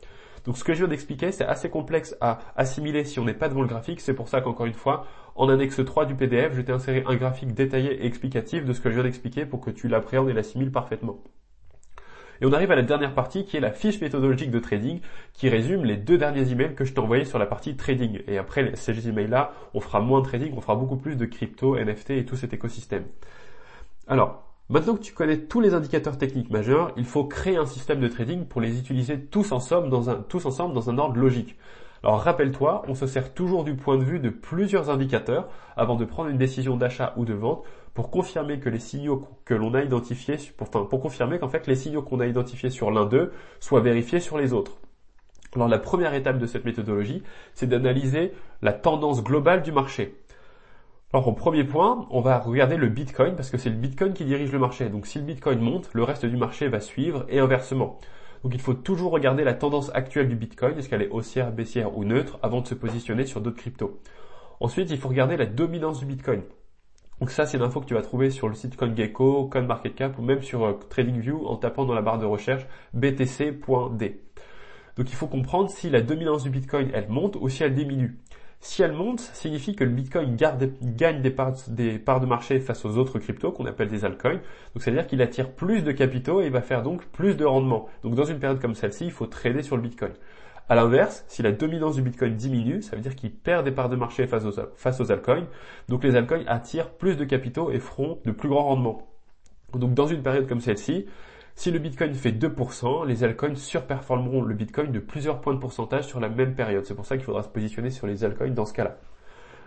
Donc 0.45 0.59
ce 0.59 0.65
que 0.65 0.75
je 0.75 0.81
viens 0.81 0.89
d'expliquer, 0.89 1.33
c'est 1.33 1.47
assez 1.47 1.71
complexe 1.71 2.15
à 2.21 2.39
assimiler 2.55 3.05
si 3.05 3.19
on 3.19 3.25
n'est 3.25 3.33
pas 3.33 3.49
devant 3.49 3.63
le 3.63 3.67
graphique. 3.67 4.01
C'est 4.01 4.13
pour 4.13 4.29
ça 4.29 4.43
qu'encore 4.43 4.67
une 4.67 4.75
fois, 4.75 5.07
en 5.37 5.49
annexe 5.49 5.83
3 5.83 6.05
du 6.05 6.15
PDF, 6.15 6.55
je 6.55 6.61
t'ai 6.61 6.73
inséré 6.73 7.03
un 7.07 7.17
graphique 7.17 7.55
détaillé 7.55 7.95
et 7.95 8.07
explicatif 8.07 8.65
de 8.65 8.73
ce 8.75 8.81
que 8.81 8.91
je 8.91 8.95
viens 8.95 9.05
d'expliquer 9.05 9.47
pour 9.47 9.61
que 9.61 9.71
tu 9.71 9.89
l'appréhendes 9.89 10.29
et 10.29 10.35
l'assimiles 10.35 10.71
parfaitement. 10.71 11.19
Et 12.41 12.47
on 12.47 12.53
arrive 12.53 12.71
à 12.71 12.77
la 12.77 12.83
dernière 12.83 13.15
partie 13.15 13.45
qui 13.45 13.57
est 13.57 13.61
la 13.61 13.71
fiche 13.71 14.01
méthodologique 14.01 14.51
de 14.51 14.59
trading 14.59 15.01
qui 15.33 15.49
résume 15.49 15.85
les 15.85 15.97
deux 15.97 16.19
derniers 16.19 16.51
emails 16.51 16.75
que 16.75 16.85
je 16.85 16.93
t'ai 16.93 17.01
envoyés 17.01 17.25
sur 17.25 17.39
la 17.39 17.47
partie 17.47 17.77
trading. 17.77 18.21
Et 18.27 18.39
après 18.39 18.75
ces 18.75 19.09
emails-là, 19.09 19.53
on 19.75 19.81
fera 19.81 20.01
moins 20.01 20.21
de 20.21 20.27
trading, 20.27 20.53
on 20.57 20.61
fera 20.61 20.77
beaucoup 20.77 20.97
plus 20.97 21.17
de 21.17 21.27
crypto, 21.27 21.77
NFT 21.77 22.11
et 22.11 22.25
tout 22.25 22.37
cet 22.37 22.53
écosystème. 22.53 23.05
Alors, 24.07 24.45
Maintenant 24.71 24.95
que 24.95 25.03
tu 25.03 25.13
connais 25.13 25.41
tous 25.41 25.61
les 25.61 25.75
indicateurs 25.75 26.17
techniques 26.17 26.49
majeurs, 26.49 26.93
il 26.97 27.05
faut 27.05 27.25
créer 27.25 27.59
un 27.59 27.67
système 27.67 28.01
de 28.01 28.09
trading 28.09 28.47
pour 28.47 28.63
les 28.63 28.79
utiliser 28.79 29.21
tous 29.21 29.53
ensemble 29.53 29.91
dans 29.91 30.09
un, 30.09 30.15
tous 30.15 30.47
ensemble 30.47 30.75
dans 30.75 30.89
un 30.89 30.97
ordre 30.97 31.21
logique. 31.21 31.59
Alors 32.05 32.21
rappelle-toi, 32.21 32.83
on 32.87 32.95
se 32.95 33.07
sert 33.07 33.33
toujours 33.33 33.65
du 33.65 33.77
point 33.77 33.97
de 33.97 34.05
vue 34.05 34.21
de 34.21 34.29
plusieurs 34.29 34.91
indicateurs 34.91 35.49
avant 35.75 35.97
de 35.97 36.05
prendre 36.05 36.29
une 36.29 36.37
décision 36.37 36.77
d'achat 36.77 37.15
ou 37.17 37.25
de 37.25 37.33
vente 37.33 37.65
pour 37.95 38.11
confirmer 38.11 38.61
que 38.61 38.69
les 38.69 38.79
signaux 38.79 39.27
que 39.47 39.55
l'on 39.55 39.73
a 39.73 39.83
identifiés, 39.83 40.37
pour, 40.59 40.69
enfin, 40.69 40.85
pour 40.85 41.01
confirmer 41.01 41.39
qu'en 41.39 41.49
fait 41.49 41.67
les 41.67 41.77
signaux 41.77 42.03
qu'on 42.03 42.21
a 42.21 42.27
identifiés 42.27 42.69
sur 42.69 42.91
l'un 42.91 43.07
d'eux 43.07 43.33
soient 43.59 43.81
vérifiés 43.81 44.21
sur 44.21 44.37
les 44.37 44.53
autres. 44.53 44.77
Alors 45.55 45.67
la 45.67 45.79
première 45.79 46.13
étape 46.13 46.37
de 46.37 46.47
cette 46.47 46.67
méthodologie, 46.67 47.23
c'est 47.55 47.69
d'analyser 47.69 48.33
la 48.61 48.75
tendance 48.75 49.25
globale 49.25 49.63
du 49.63 49.73
marché. 49.73 50.21
Alors 51.15 51.27
au 51.27 51.33
premier 51.33 51.65
point, 51.65 52.07
on 52.11 52.21
va 52.21 52.39
regarder 52.39 52.77
le 52.77 52.89
Bitcoin 52.89 53.35
parce 53.35 53.49
que 53.49 53.57
c'est 53.57 53.71
le 53.71 53.77
Bitcoin 53.77 54.13
qui 54.13 54.27
dirige 54.27 54.53
le 54.53 54.59
marché. 54.59 54.91
Donc 54.91 55.07
si 55.07 55.21
le 55.21 55.25
Bitcoin 55.25 55.59
monte, 55.59 55.89
le 55.95 56.03
reste 56.03 56.27
du 56.27 56.37
marché 56.37 56.69
va 56.69 56.81
suivre 56.81 57.25
et 57.31 57.39
inversement. 57.39 57.99
Donc 58.45 58.53
il 58.55 58.61
faut 58.61 58.75
toujours 58.75 59.11
regarder 59.11 59.43
la 59.43 59.55
tendance 59.55 59.91
actuelle 59.95 60.29
du 60.29 60.37
Bitcoin, 60.37 60.79
est-ce 60.79 60.91
qu'elle 60.91 61.01
est 61.01 61.09
haussière, 61.09 61.51
baissière 61.51 61.97
ou 61.97 62.05
neutre, 62.05 62.39
avant 62.43 62.61
de 62.61 62.67
se 62.67 62.75
positionner 62.75 63.25
sur 63.25 63.41
d'autres 63.41 63.57
cryptos. 63.57 63.99
Ensuite, 64.61 64.91
il 64.91 64.99
faut 64.99 65.09
regarder 65.09 65.39
la 65.39 65.47
dominance 65.47 65.99
du 65.99 66.05
Bitcoin. 66.05 66.43
Donc 67.21 67.31
ça, 67.31 67.47
c'est 67.47 67.57
une 67.57 67.63
info 67.63 67.81
que 67.81 67.87
tu 67.87 67.95
vas 67.95 68.03
trouver 68.03 68.29
sur 68.29 68.49
le 68.49 68.55
site 68.55 68.77
CoinGecko, 68.77 69.47
CoinMarketCap 69.47 70.19
ou 70.19 70.23
même 70.23 70.43
sur 70.43 70.63
euh, 70.63 70.75
TradingView 70.91 71.47
en 71.47 71.57
tapant 71.57 71.87
dans 71.87 71.95
la 71.95 72.03
barre 72.03 72.19
de 72.19 72.27
recherche 72.27 72.67
btc.d. 72.93 74.21
Donc 74.97 75.11
il 75.11 75.15
faut 75.15 75.27
comprendre 75.27 75.71
si 75.71 75.89
la 75.89 76.03
dominance 76.03 76.43
du 76.43 76.51
Bitcoin, 76.51 76.91
elle 76.93 77.09
monte 77.09 77.37
ou 77.41 77.49
si 77.49 77.63
elle 77.63 77.75
diminue. 77.75 78.19
Si 78.67 78.83
elle 78.83 78.93
monte, 78.93 79.21
signifie 79.21 79.77
que 79.77 79.85
le 79.85 79.91
Bitcoin 79.91 80.37
gagne 80.37 81.21
des 81.21 81.31
parts, 81.31 81.53
de 81.53 82.27
marché 82.27 82.61
face 82.61 82.87
aux 82.87 82.97
autres 82.97 83.19
cryptos 83.19 83.53
qu'on 83.53 83.67
appelle 83.67 83.89
des 83.89 84.07
altcoins. 84.07 84.41
Donc 84.73 84.83
c'est-à-dire 84.83 85.07
qu'il 85.07 85.21
attire 85.21 85.51
plus 85.51 85.85
de 85.85 85.93
capitaux 85.93 86.41
et 86.41 86.47
il 86.47 86.51
va 86.51 86.63
faire 86.63 86.83
donc 86.83 87.05
plus 87.09 87.37
de 87.37 87.45
rendement. 87.45 87.91
Donc 88.03 88.15
dans 88.15 88.25
une 88.25 88.39
période 88.39 88.63
comme 88.63 88.75
celle-ci, 88.75 89.05
il 89.05 89.13
faut 89.13 89.27
trader 89.27 89.63
sur 89.63 89.77
le 89.77 89.83
Bitcoin. 89.83 90.13
À 90.71 90.75
l'inverse, 90.77 91.27
si 91.29 91.43
la 91.43 91.53
dominance 91.53 91.97
du 91.97 92.01
Bitcoin 92.01 92.37
diminue, 92.37 92.81
ça 92.81 92.97
veut 92.97 93.03
dire 93.03 93.15
qu'il 93.15 93.33
perd 93.35 93.67
des 93.67 93.71
parts 93.71 93.91
de 93.91 93.97
marché 93.97 94.27
face 94.27 94.47
aux, 94.47 94.55
face 94.77 94.99
aux 94.99 95.13
altcoins. 95.13 95.47
Donc 95.91 96.03
les 96.03 96.17
altcoins 96.17 96.45
attirent 96.47 96.89
plus 96.89 97.19
de 97.19 97.27
capitaux 97.27 97.71
et 97.71 97.79
feront 97.79 98.19
de 98.25 98.31
plus 98.31 98.49
grands 98.49 98.65
rendements. 98.65 99.07
Donc 99.75 99.93
dans 99.93 100.07
une 100.07 100.23
période 100.23 100.49
comme 100.49 100.61
celle-ci, 100.61 101.05
si 101.57 101.71
le 101.71 101.79
Bitcoin 101.79 102.15
fait 102.15 102.33
2%, 102.33 103.07
les 103.07 103.23
altcoins 103.23 103.55
surperformeront 103.55 104.43
le 104.43 104.55
Bitcoin 104.55 104.91
de 104.91 104.99
plusieurs 104.99 105.41
points 105.41 105.55
de 105.55 105.61
pourcentage 105.61 106.05
sur 106.05 106.19
la 106.21 106.29
même 106.29 106.55
période. 106.55 106.85
C'est 106.85 106.95
pour 106.95 107.07
ça 107.07 107.17
qu'il 107.17 107.25
faudra 107.25 107.43
se 107.43 107.49
positionner 107.49 107.91
sur 107.91 108.07
les 108.07 108.25
altcoins 108.25 108.51
dans 108.51 108.67
ce 108.67 108.73
cas-là. 108.73 108.99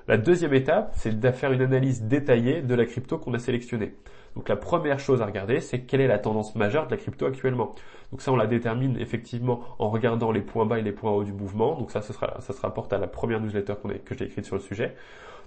La 0.07 0.17
deuxième 0.17 0.53
étape, 0.53 0.93
c'est 0.95 1.17
de 1.19 1.31
faire 1.31 1.51
une 1.51 1.61
analyse 1.61 2.03
détaillée 2.03 2.61
de 2.61 2.75
la 2.75 2.85
crypto 2.85 3.17
qu'on 3.17 3.33
a 3.33 3.39
sélectionnée. 3.39 3.93
Donc 4.35 4.49
la 4.49 4.55
première 4.55 4.99
chose 4.99 5.21
à 5.21 5.25
regarder, 5.25 5.59
c'est 5.59 5.81
quelle 5.81 6.01
est 6.01 6.07
la 6.07 6.19
tendance 6.19 6.55
majeure 6.55 6.87
de 6.87 6.91
la 6.91 6.97
crypto 6.97 7.25
actuellement. 7.25 7.73
Donc 8.11 8.21
ça, 8.21 8.31
on 8.31 8.35
la 8.35 8.47
détermine 8.47 8.97
effectivement 8.99 9.63
en 9.79 9.89
regardant 9.89 10.31
les 10.31 10.41
points 10.41 10.65
bas 10.65 10.79
et 10.79 10.81
les 10.81 10.91
points 10.91 11.11
hauts 11.11 11.23
du 11.23 11.33
mouvement. 11.33 11.77
Donc 11.77 11.91
ça, 11.91 12.01
ça, 12.01 12.13
sera, 12.13 12.39
ça 12.39 12.53
se 12.53 12.61
rapporte 12.61 12.93
à 12.93 12.99
la 12.99 13.07
première 13.07 13.41
newsletter 13.41 13.73
que 14.05 14.15
j'ai 14.15 14.25
écrite 14.25 14.45
sur 14.45 14.55
le 14.55 14.61
sujet. 14.61 14.95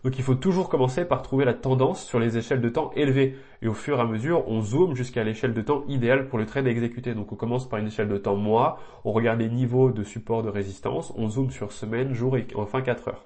Donc 0.02 0.18
il 0.18 0.24
faut 0.24 0.34
toujours 0.34 0.68
commencer 0.68 1.04
par 1.04 1.22
trouver 1.22 1.44
la 1.44 1.52
tendance 1.52 2.04
sur 2.04 2.18
les 2.18 2.38
échelles 2.38 2.60
de 2.60 2.68
temps 2.68 2.90
élevées. 2.96 3.36
Et 3.60 3.68
au 3.68 3.74
fur 3.74 3.98
et 3.98 4.00
à 4.00 4.06
mesure, 4.06 4.48
on 4.48 4.62
zoome 4.62 4.94
jusqu'à 4.94 5.24
l'échelle 5.24 5.52
de 5.52 5.60
temps 5.60 5.84
idéale 5.88 6.28
pour 6.28 6.38
le 6.38 6.46
trade 6.46 6.66
exécuté. 6.66 7.14
Donc 7.14 7.32
on 7.32 7.36
commence 7.36 7.68
par 7.68 7.78
une 7.78 7.88
échelle 7.88 8.08
de 8.08 8.16
temps 8.16 8.36
mois, 8.36 8.78
on 9.04 9.12
regarde 9.12 9.40
les 9.40 9.50
niveaux 9.50 9.90
de 9.90 10.02
support 10.02 10.42
de 10.42 10.48
résistance, 10.48 11.12
on 11.16 11.28
zoome 11.28 11.50
sur 11.50 11.72
semaine, 11.72 12.14
jour 12.14 12.36
et 12.36 12.46
enfin 12.54 12.80
4 12.80 13.08
heures. 13.08 13.24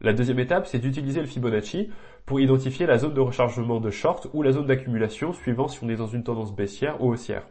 La 0.00 0.12
deuxième 0.12 0.38
étape, 0.38 0.66
c'est 0.66 0.78
d'utiliser 0.78 1.20
le 1.20 1.26
Fibonacci 1.26 1.90
pour 2.24 2.38
identifier 2.38 2.86
la 2.86 2.98
zone 2.98 3.14
de 3.14 3.20
rechargement 3.20 3.80
de 3.80 3.90
short 3.90 4.28
ou 4.32 4.42
la 4.42 4.52
zone 4.52 4.66
d'accumulation 4.66 5.32
suivant 5.32 5.66
si 5.66 5.82
on 5.82 5.88
est 5.88 5.96
dans 5.96 6.06
une 6.06 6.22
tendance 6.22 6.54
baissière 6.54 7.02
ou 7.02 7.10
haussière. 7.10 7.42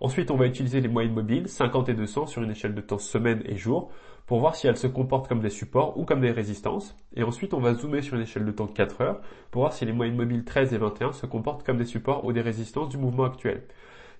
Ensuite, 0.00 0.30
on 0.30 0.36
va 0.36 0.46
utiliser 0.46 0.80
les 0.80 0.88
moyennes 0.88 1.12
mobiles 1.12 1.48
50 1.48 1.88
et 1.88 1.94
200 1.94 2.26
sur 2.26 2.42
une 2.42 2.50
échelle 2.50 2.74
de 2.74 2.80
temps 2.80 2.98
semaine 2.98 3.42
et 3.44 3.56
jour 3.56 3.90
pour 4.28 4.40
voir 4.40 4.54
si 4.54 4.66
elles 4.66 4.76
se 4.76 4.86
comportent 4.86 5.26
comme 5.26 5.40
des 5.40 5.48
supports 5.48 5.98
ou 5.98 6.04
comme 6.04 6.20
des 6.20 6.30
résistances. 6.30 6.94
Et 7.16 7.22
ensuite, 7.22 7.54
on 7.54 7.60
va 7.60 7.72
zoomer 7.72 8.02
sur 8.02 8.14
une 8.14 8.22
échelle 8.22 8.44
de 8.44 8.52
temps 8.52 8.66
4 8.66 9.00
heures 9.00 9.20
pour 9.50 9.62
voir 9.62 9.72
si 9.72 9.86
les 9.86 9.92
moyennes 9.92 10.16
mobiles 10.16 10.44
13 10.44 10.74
et 10.74 10.78
21 10.78 11.12
se 11.12 11.24
comportent 11.24 11.64
comme 11.64 11.78
des 11.78 11.86
supports 11.86 12.26
ou 12.26 12.32
des 12.34 12.42
résistances 12.42 12.90
du 12.90 12.98
mouvement 12.98 13.24
actuel. 13.24 13.62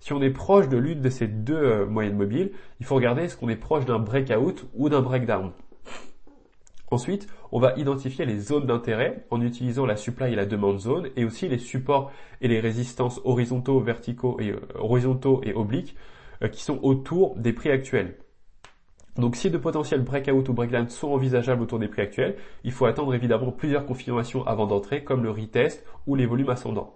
Si 0.00 0.14
on 0.14 0.22
est 0.22 0.30
proche 0.30 0.68
de 0.70 0.78
l'une 0.78 1.02
de 1.02 1.10
ces 1.10 1.28
deux 1.28 1.54
euh, 1.54 1.86
moyennes 1.86 2.16
mobiles, 2.16 2.52
il 2.80 2.86
faut 2.86 2.94
regarder 2.94 3.24
est-ce 3.24 3.36
qu'on 3.36 3.50
est 3.50 3.56
proche 3.56 3.84
d'un 3.84 3.98
breakout 3.98 4.66
ou 4.74 4.88
d'un 4.88 5.02
breakdown. 5.02 5.52
Ensuite, 6.90 7.26
on 7.52 7.60
va 7.60 7.74
identifier 7.76 8.24
les 8.24 8.38
zones 8.38 8.64
d'intérêt 8.64 9.26
en 9.30 9.42
utilisant 9.42 9.84
la 9.84 9.96
supply 9.96 10.32
et 10.32 10.36
la 10.36 10.46
demande 10.46 10.80
zone 10.80 11.10
et 11.16 11.26
aussi 11.26 11.48
les 11.48 11.58
supports 11.58 12.10
et 12.40 12.48
les 12.48 12.60
résistances 12.60 13.20
horizontaux, 13.24 13.80
verticaux 13.80 14.40
et 14.40 14.52
euh, 14.52 14.60
horizontaux 14.76 15.42
et 15.44 15.52
obliques 15.52 15.96
euh, 16.42 16.48
qui 16.48 16.62
sont 16.62 16.78
autour 16.82 17.36
des 17.36 17.52
prix 17.52 17.70
actuels. 17.70 18.16
Donc 19.18 19.34
si 19.34 19.50
de 19.50 19.58
potentiels 19.58 20.02
breakout 20.02 20.48
ou 20.48 20.52
breakdown 20.52 20.88
sont 20.88 21.08
envisageables 21.08 21.62
autour 21.62 21.80
des 21.80 21.88
prix 21.88 22.02
actuels, 22.02 22.36
il 22.62 22.70
faut 22.70 22.86
attendre 22.86 23.14
évidemment 23.14 23.50
plusieurs 23.50 23.84
confirmations 23.84 24.46
avant 24.46 24.66
d'entrer 24.66 25.02
comme 25.02 25.24
le 25.24 25.30
retest 25.30 25.84
ou 26.06 26.14
les 26.14 26.24
volumes 26.24 26.50
ascendants. 26.50 26.94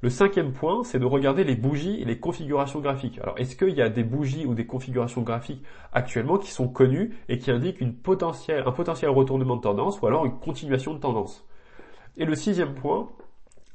Le 0.00 0.10
cinquième 0.10 0.52
point, 0.52 0.84
c'est 0.84 1.00
de 1.00 1.06
regarder 1.06 1.42
les 1.42 1.56
bougies 1.56 2.00
et 2.00 2.04
les 2.04 2.20
configurations 2.20 2.78
graphiques. 2.78 3.18
Alors, 3.20 3.34
est-ce 3.36 3.56
qu'il 3.56 3.74
y 3.74 3.82
a 3.82 3.88
des 3.88 4.04
bougies 4.04 4.46
ou 4.46 4.54
des 4.54 4.66
configurations 4.66 5.22
graphiques 5.22 5.64
actuellement 5.92 6.38
qui 6.38 6.52
sont 6.52 6.68
connues 6.68 7.16
et 7.28 7.38
qui 7.38 7.50
indiquent 7.50 7.82
un 7.82 7.90
potentiel 7.90 8.62
retournement 8.62 9.56
de 9.56 9.62
tendance 9.62 10.00
ou 10.00 10.06
alors 10.06 10.24
une 10.24 10.38
continuation 10.38 10.94
de 10.94 11.00
tendance? 11.00 11.44
Et 12.16 12.26
le 12.26 12.36
sixième 12.36 12.74
point, 12.74 13.08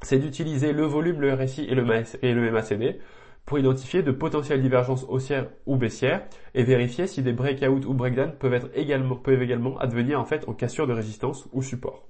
c'est 0.02 0.20
d'utiliser 0.20 0.72
le 0.72 0.86
volume, 0.86 1.20
le 1.20 1.34
RSI 1.34 1.66
et 1.66 1.76
le, 1.76 2.52
MACD 2.52 3.00
pour 3.46 3.60
identifier 3.60 4.04
de 4.04 4.12
potentielles 4.12 4.62
divergences 4.62 5.06
haussières 5.10 5.48
ou 5.66 5.76
baissières 5.76 6.26
et 6.54 6.64
vérifier 6.64 7.08
si 7.08 7.22
des 7.22 7.34
breakouts 7.34 7.86
ou 7.86 7.94
breakdowns 7.94 8.34
peuvent, 8.40 8.70
également, 8.74 9.16
peuvent 9.16 9.42
également 9.42 9.78
advenir 9.80 10.20
en 10.20 10.26
fait 10.26 10.48
en 10.48 10.54
cassure 10.54 10.88
de 10.88 10.94
résistance 10.94 11.48
ou 11.52 11.62
support. 11.62 12.08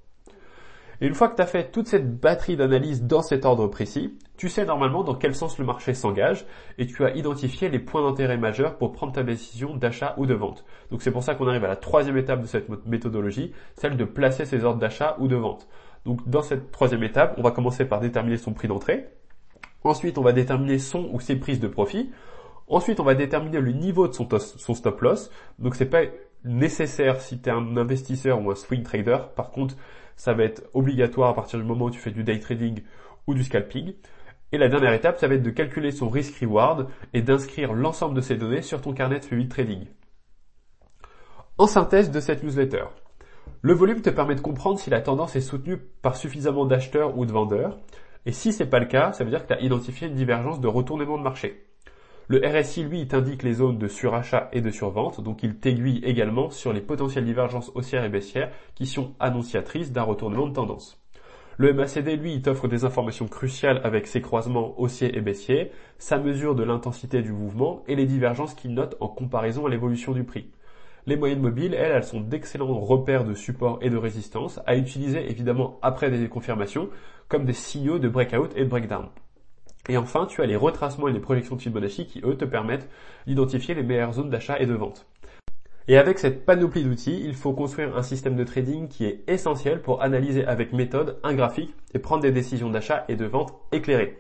Et 1.02 1.08
une 1.08 1.16
fois 1.16 1.28
que 1.28 1.36
tu 1.36 1.42
as 1.42 1.48
fait 1.48 1.72
toute 1.72 1.88
cette 1.88 2.20
batterie 2.20 2.56
d'analyse 2.56 3.04
dans 3.04 3.22
cet 3.22 3.46
ordre 3.46 3.68
précis, 3.68 4.18
tu 4.38 4.48
sais 4.48 4.64
normalement 4.64 5.04
dans 5.04 5.16
quel 5.16 5.36
sens 5.36 5.58
le 5.58 5.66
marché 5.66 5.94
s'engage 5.94 6.46
et 6.78 6.86
tu 6.86 7.04
as 7.04 7.16
identifié 7.16 7.68
les 7.68 7.80
points 7.80 8.04
d'intérêt 8.04 8.38
majeurs 8.38 8.78
pour 8.78 8.92
prendre 8.92 9.12
ta 9.12 9.24
décision 9.24 9.76
d'achat 9.76 10.14
ou 10.18 10.26
de 10.26 10.34
vente. 10.34 10.64
Donc 10.92 11.02
c'est 11.02 11.12
pour 11.12 11.24
ça 11.24 11.36
qu'on 11.36 11.48
arrive 11.48 11.66
à 11.66 11.68
la 11.68 11.76
troisième 11.76 12.18
étape 12.18 12.42
de 12.42 12.48
cette 12.48 12.70
méthodologie, 12.86 13.54
celle 13.76 13.98
de 13.98 14.06
placer 14.06 14.46
ses 14.46 14.64
ordres 14.64 14.80
d'achat 14.80 15.18
ou 15.20 15.28
de 15.28 15.36
vente. 15.36 15.68
Donc 16.06 16.28
dans 16.30 16.42
cette 16.42 16.72
troisième 16.72 17.04
étape, 17.04 17.36
on 17.38 17.42
va 17.42 17.52
commencer 17.52 17.86
par 17.86 18.00
déterminer 18.00 18.38
son 18.38 18.54
prix 18.54 18.68
d'entrée. 18.68 19.08
Ensuite, 19.84 20.18
on 20.18 20.22
va 20.22 20.32
déterminer 20.32 20.80
son 20.80 21.10
ou 21.12 21.20
ses 21.20 21.36
prises 21.36 21.60
de 21.60 21.68
profit. 21.68 22.12
Ensuite, 22.68 23.00
on 23.00 23.04
va 23.04 23.16
déterminer 23.16 23.60
le 23.60 23.72
niveau 23.72 24.08
de 24.08 24.14
son, 24.14 24.74
stop 24.74 25.02
loss. 25.02 25.30
Donc 25.60 25.76
c'est 25.76 25.90
pas 25.90 26.04
nécessaire 26.46 27.22
si 27.22 27.40
tu 27.40 27.50
es 27.50 27.52
un 27.52 27.78
investisseur 27.78 28.42
ou 28.42 28.52
un 28.52 28.56
swing 28.56 28.84
trader. 28.84 29.18
Par 29.36 29.52
contre, 29.52 29.76
ça 30.16 30.34
va 30.34 30.44
être 30.44 30.64
obligatoire 30.74 31.30
à 31.30 31.36
partir 31.36 31.60
du 31.60 31.66
moment 31.66 31.86
où 31.86 31.92
tu 31.92 32.00
fais 32.00 32.12
du 32.12 32.24
day 32.24 32.40
trading 32.40 32.82
ou 33.28 33.34
du 33.34 33.44
scalping. 33.44 33.94
Et 34.52 34.58
la 34.58 34.70
dernière 34.70 34.94
étape, 34.94 35.20
ça 35.20 35.28
va 35.28 35.34
être 35.34 35.44
de 35.44 35.50
calculer 35.50 35.92
son 35.92 36.10
risk 36.10 36.40
reward 36.40 36.88
et 37.14 37.22
d'inscrire 37.22 37.74
l'ensemble 37.74 38.16
de 38.16 38.22
ces 38.22 38.36
données 38.36 38.62
sur 38.62 38.82
ton 38.82 38.94
carnet 38.94 39.20
de 39.20 39.48
trading. 39.48 39.88
En 41.58 41.68
synthèse 41.68 42.12
de 42.12 42.20
cette 42.20 42.44
newsletter, 42.44 42.86
le 43.62 43.74
volume 43.74 44.02
te 44.02 44.10
permet 44.10 44.36
de 44.36 44.42
comprendre 44.42 44.80
si 44.80 44.90
la 44.90 45.02
tendance 45.02 45.36
est 45.36 45.42
soutenue 45.42 45.78
par 45.78 46.18
suffisamment 46.18 46.66
d'acheteurs 46.66 47.18
ou 47.18 47.26
de 47.26 47.32
vendeurs. 47.32 47.80
Et 48.26 48.32
si 48.32 48.54
c'est 48.54 48.70
pas 48.70 48.80
le 48.80 48.86
cas, 48.86 49.12
ça 49.12 49.24
veut 49.24 49.30
dire 49.30 49.44
que 49.44 49.54
tu 49.54 49.60
as 49.60 49.62
identifié 49.62 50.08
une 50.08 50.16
divergence 50.16 50.62
de 50.62 50.68
retournement 50.68 51.18
de 51.18 51.24
marché. 51.24 51.66
Le 52.30 52.42
RSI, 52.46 52.84
lui, 52.84 53.06
t'indique 53.06 53.44
les 53.44 53.54
zones 53.54 53.78
de 53.78 53.90
surachat 53.90 54.50
et 54.54 54.62
de 54.62 54.70
survente, 54.70 55.22
donc 55.22 55.44
il 55.44 55.58
t'aiguille 55.58 56.02
également 56.06 56.50
sur 56.50 56.72
les 56.72 56.80
potentielles 56.80 57.26
divergences 57.26 57.72
haussières 57.76 58.06
et 58.06 58.10
baissières 58.10 58.52
qui 58.76 58.86
sont 58.86 59.14
annonciatrices 59.20 59.92
d'un 59.92 60.04
retournement 60.04 60.48
de 60.48 60.54
tendance. 60.54 61.04
Le 61.58 61.74
MACD, 61.74 62.16
lui, 62.16 62.34
il 62.34 62.42
t'offre 62.42 62.70
des 62.70 62.86
informations 62.86 63.28
cruciales 63.28 63.82
avec 63.84 64.08
ses 64.08 64.22
croisements 64.22 64.74
haussiers 64.80 65.16
et 65.18 65.22
baissiers, 65.22 65.72
sa 65.98 66.18
mesure 66.18 66.56
de 66.56 66.64
l'intensité 66.64 67.22
du 67.22 67.34
mouvement 67.34 67.84
et 67.88 67.96
les 67.96 68.06
divergences 68.06 68.56
qu'il 68.56 68.74
note 68.74 68.96
en 69.02 69.10
comparaison 69.10 69.66
à 69.66 69.70
l'évolution 69.70 70.14
du 70.14 70.24
prix. 70.24 70.50
Les 71.06 71.18
moyennes 71.18 71.42
mobiles, 71.42 71.74
elles, 71.74 71.92
elles 71.92 72.04
sont 72.04 72.22
d'excellents 72.22 72.80
repères 72.80 73.26
de 73.26 73.34
support 73.34 73.78
et 73.82 73.90
de 73.90 73.98
résistance 73.98 74.62
à 74.66 74.78
utiliser 74.78 75.30
évidemment 75.30 75.78
après 75.82 76.10
des 76.10 76.30
confirmations 76.30 76.90
comme 77.28 77.44
des 77.44 77.54
signaux 77.54 78.00
de 78.00 78.08
breakout 78.08 78.56
et 78.56 78.64
de 78.64 78.70
breakdown. 78.70 79.08
Et 79.90 79.98
enfin, 79.98 80.26
tu 80.26 80.42
as 80.42 80.46
les 80.46 80.56
retracements 80.56 81.10
et 81.10 81.12
les 81.12 81.20
projections 81.20 81.58
de 81.58 81.62
Fibonacci 81.62 82.08
qui, 82.08 82.22
eux, 82.24 82.38
te 82.38 82.46
permettent 82.46 82.90
d'identifier 83.28 83.76
les 83.76 83.84
meilleures 83.84 84.14
zones 84.14 84.30
d'achat 84.30 84.58
et 84.60 84.66
de 84.66 84.74
vente. 84.74 85.06
Et 85.90 85.98
avec 85.98 86.20
cette 86.20 86.46
panoplie 86.46 86.86
d'outils, 86.86 87.22
il 87.26 87.36
faut 87.36 87.52
construire 87.52 87.98
un 87.98 88.04
système 88.04 88.38
de 88.38 88.46
trading 88.46 88.88
qui 88.88 89.04
est 89.04 89.26
essentiel 89.28 89.82
pour 89.82 90.02
analyser 90.02 90.46
avec 90.46 90.72
méthode 90.72 91.20
un 91.24 91.34
graphique 91.34 91.76
et 91.94 92.00
prendre 92.00 92.24
des 92.24 92.32
décisions 92.32 92.70
d'achat 92.70 93.04
et 93.10 93.18
de 93.18 93.26
vente 93.26 93.54
éclairées. 93.74 94.18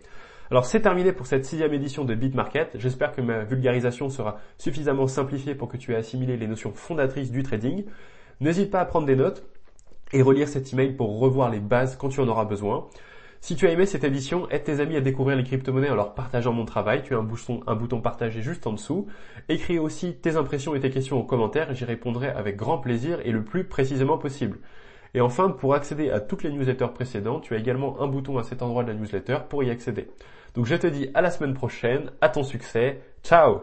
Alors 0.53 0.67
c'est 0.67 0.81
terminé 0.81 1.13
pour 1.13 1.25
cette 1.25 1.45
sixième 1.45 1.73
édition 1.73 2.05
de 2.05 2.13
BitMarket. 2.13 2.75
J'espère 2.75 3.11
que 3.11 3.21
ma 3.21 3.43
vulgarisation 3.43 4.09
sera 4.09 4.37
suffisamment 4.59 5.07
simplifiée 5.07 5.55
pour 5.55 5.67
que 5.67 5.77
tu 5.77 5.93
aies 5.93 5.95
assimilé 5.95 6.37
les 6.37 6.45
notions 6.45 6.71
fondatrices 6.73 7.31
du 7.31 7.41
trading. 7.41 7.85
N'hésite 8.39 8.69
pas 8.69 8.79
à 8.79 8.85
prendre 8.85 9.07
des 9.07 9.15
notes 9.15 9.47
et 10.11 10.21
relire 10.21 10.47
cet 10.47 10.71
email 10.71 10.93
pour 10.93 11.17
revoir 11.17 11.49
les 11.49 11.59
bases 11.59 11.95
quand 11.95 12.09
tu 12.09 12.19
en 12.19 12.27
auras 12.27 12.45
besoin. 12.45 12.87
Si 13.41 13.55
tu 13.55 13.65
as 13.65 13.71
aimé 13.71 13.87
cette 13.87 14.03
édition, 14.03 14.47
aide 14.51 14.63
tes 14.63 14.79
amis 14.79 14.95
à 14.95 15.01
découvrir 15.01 15.37
les 15.37 15.43
crypto-monnaies 15.43 15.89
en 15.89 15.95
leur 15.95 16.13
partageant 16.13 16.53
mon 16.53 16.65
travail. 16.65 17.01
Tu 17.01 17.15
as 17.15 17.17
un 17.17 17.23
bouton, 17.23 17.61
un 17.65 17.73
bouton 17.73 17.99
partager 17.99 18.43
juste 18.43 18.67
en 18.67 18.73
dessous. 18.73 19.07
Écris 19.49 19.79
aussi 19.79 20.17
tes 20.17 20.35
impressions 20.35 20.75
et 20.75 20.79
tes 20.79 20.91
questions 20.91 21.19
en 21.19 21.23
commentaire 21.23 21.73
j'y 21.73 21.85
répondrai 21.85 22.27
avec 22.27 22.57
grand 22.57 22.77
plaisir 22.77 23.17
et 23.25 23.31
le 23.31 23.43
plus 23.43 23.63
précisément 23.63 24.19
possible. 24.19 24.59
Et 25.15 25.21
enfin, 25.21 25.49
pour 25.49 25.73
accéder 25.73 26.11
à 26.11 26.19
toutes 26.19 26.43
les 26.43 26.51
newsletters 26.51 26.93
précédentes, 26.93 27.43
tu 27.43 27.55
as 27.55 27.57
également 27.57 28.01
un 28.01 28.07
bouton 28.07 28.37
à 28.37 28.43
cet 28.43 28.61
endroit 28.61 28.83
de 28.83 28.89
la 28.89 28.95
newsletter 28.95 29.39
pour 29.49 29.63
y 29.63 29.71
accéder. 29.71 30.07
Donc 30.53 30.65
je 30.65 30.75
te 30.75 30.87
dis 30.87 31.09
à 31.13 31.21
la 31.21 31.31
semaine 31.31 31.53
prochaine, 31.53 32.11
à 32.21 32.29
ton 32.29 32.43
succès, 32.43 33.01
ciao 33.23 33.61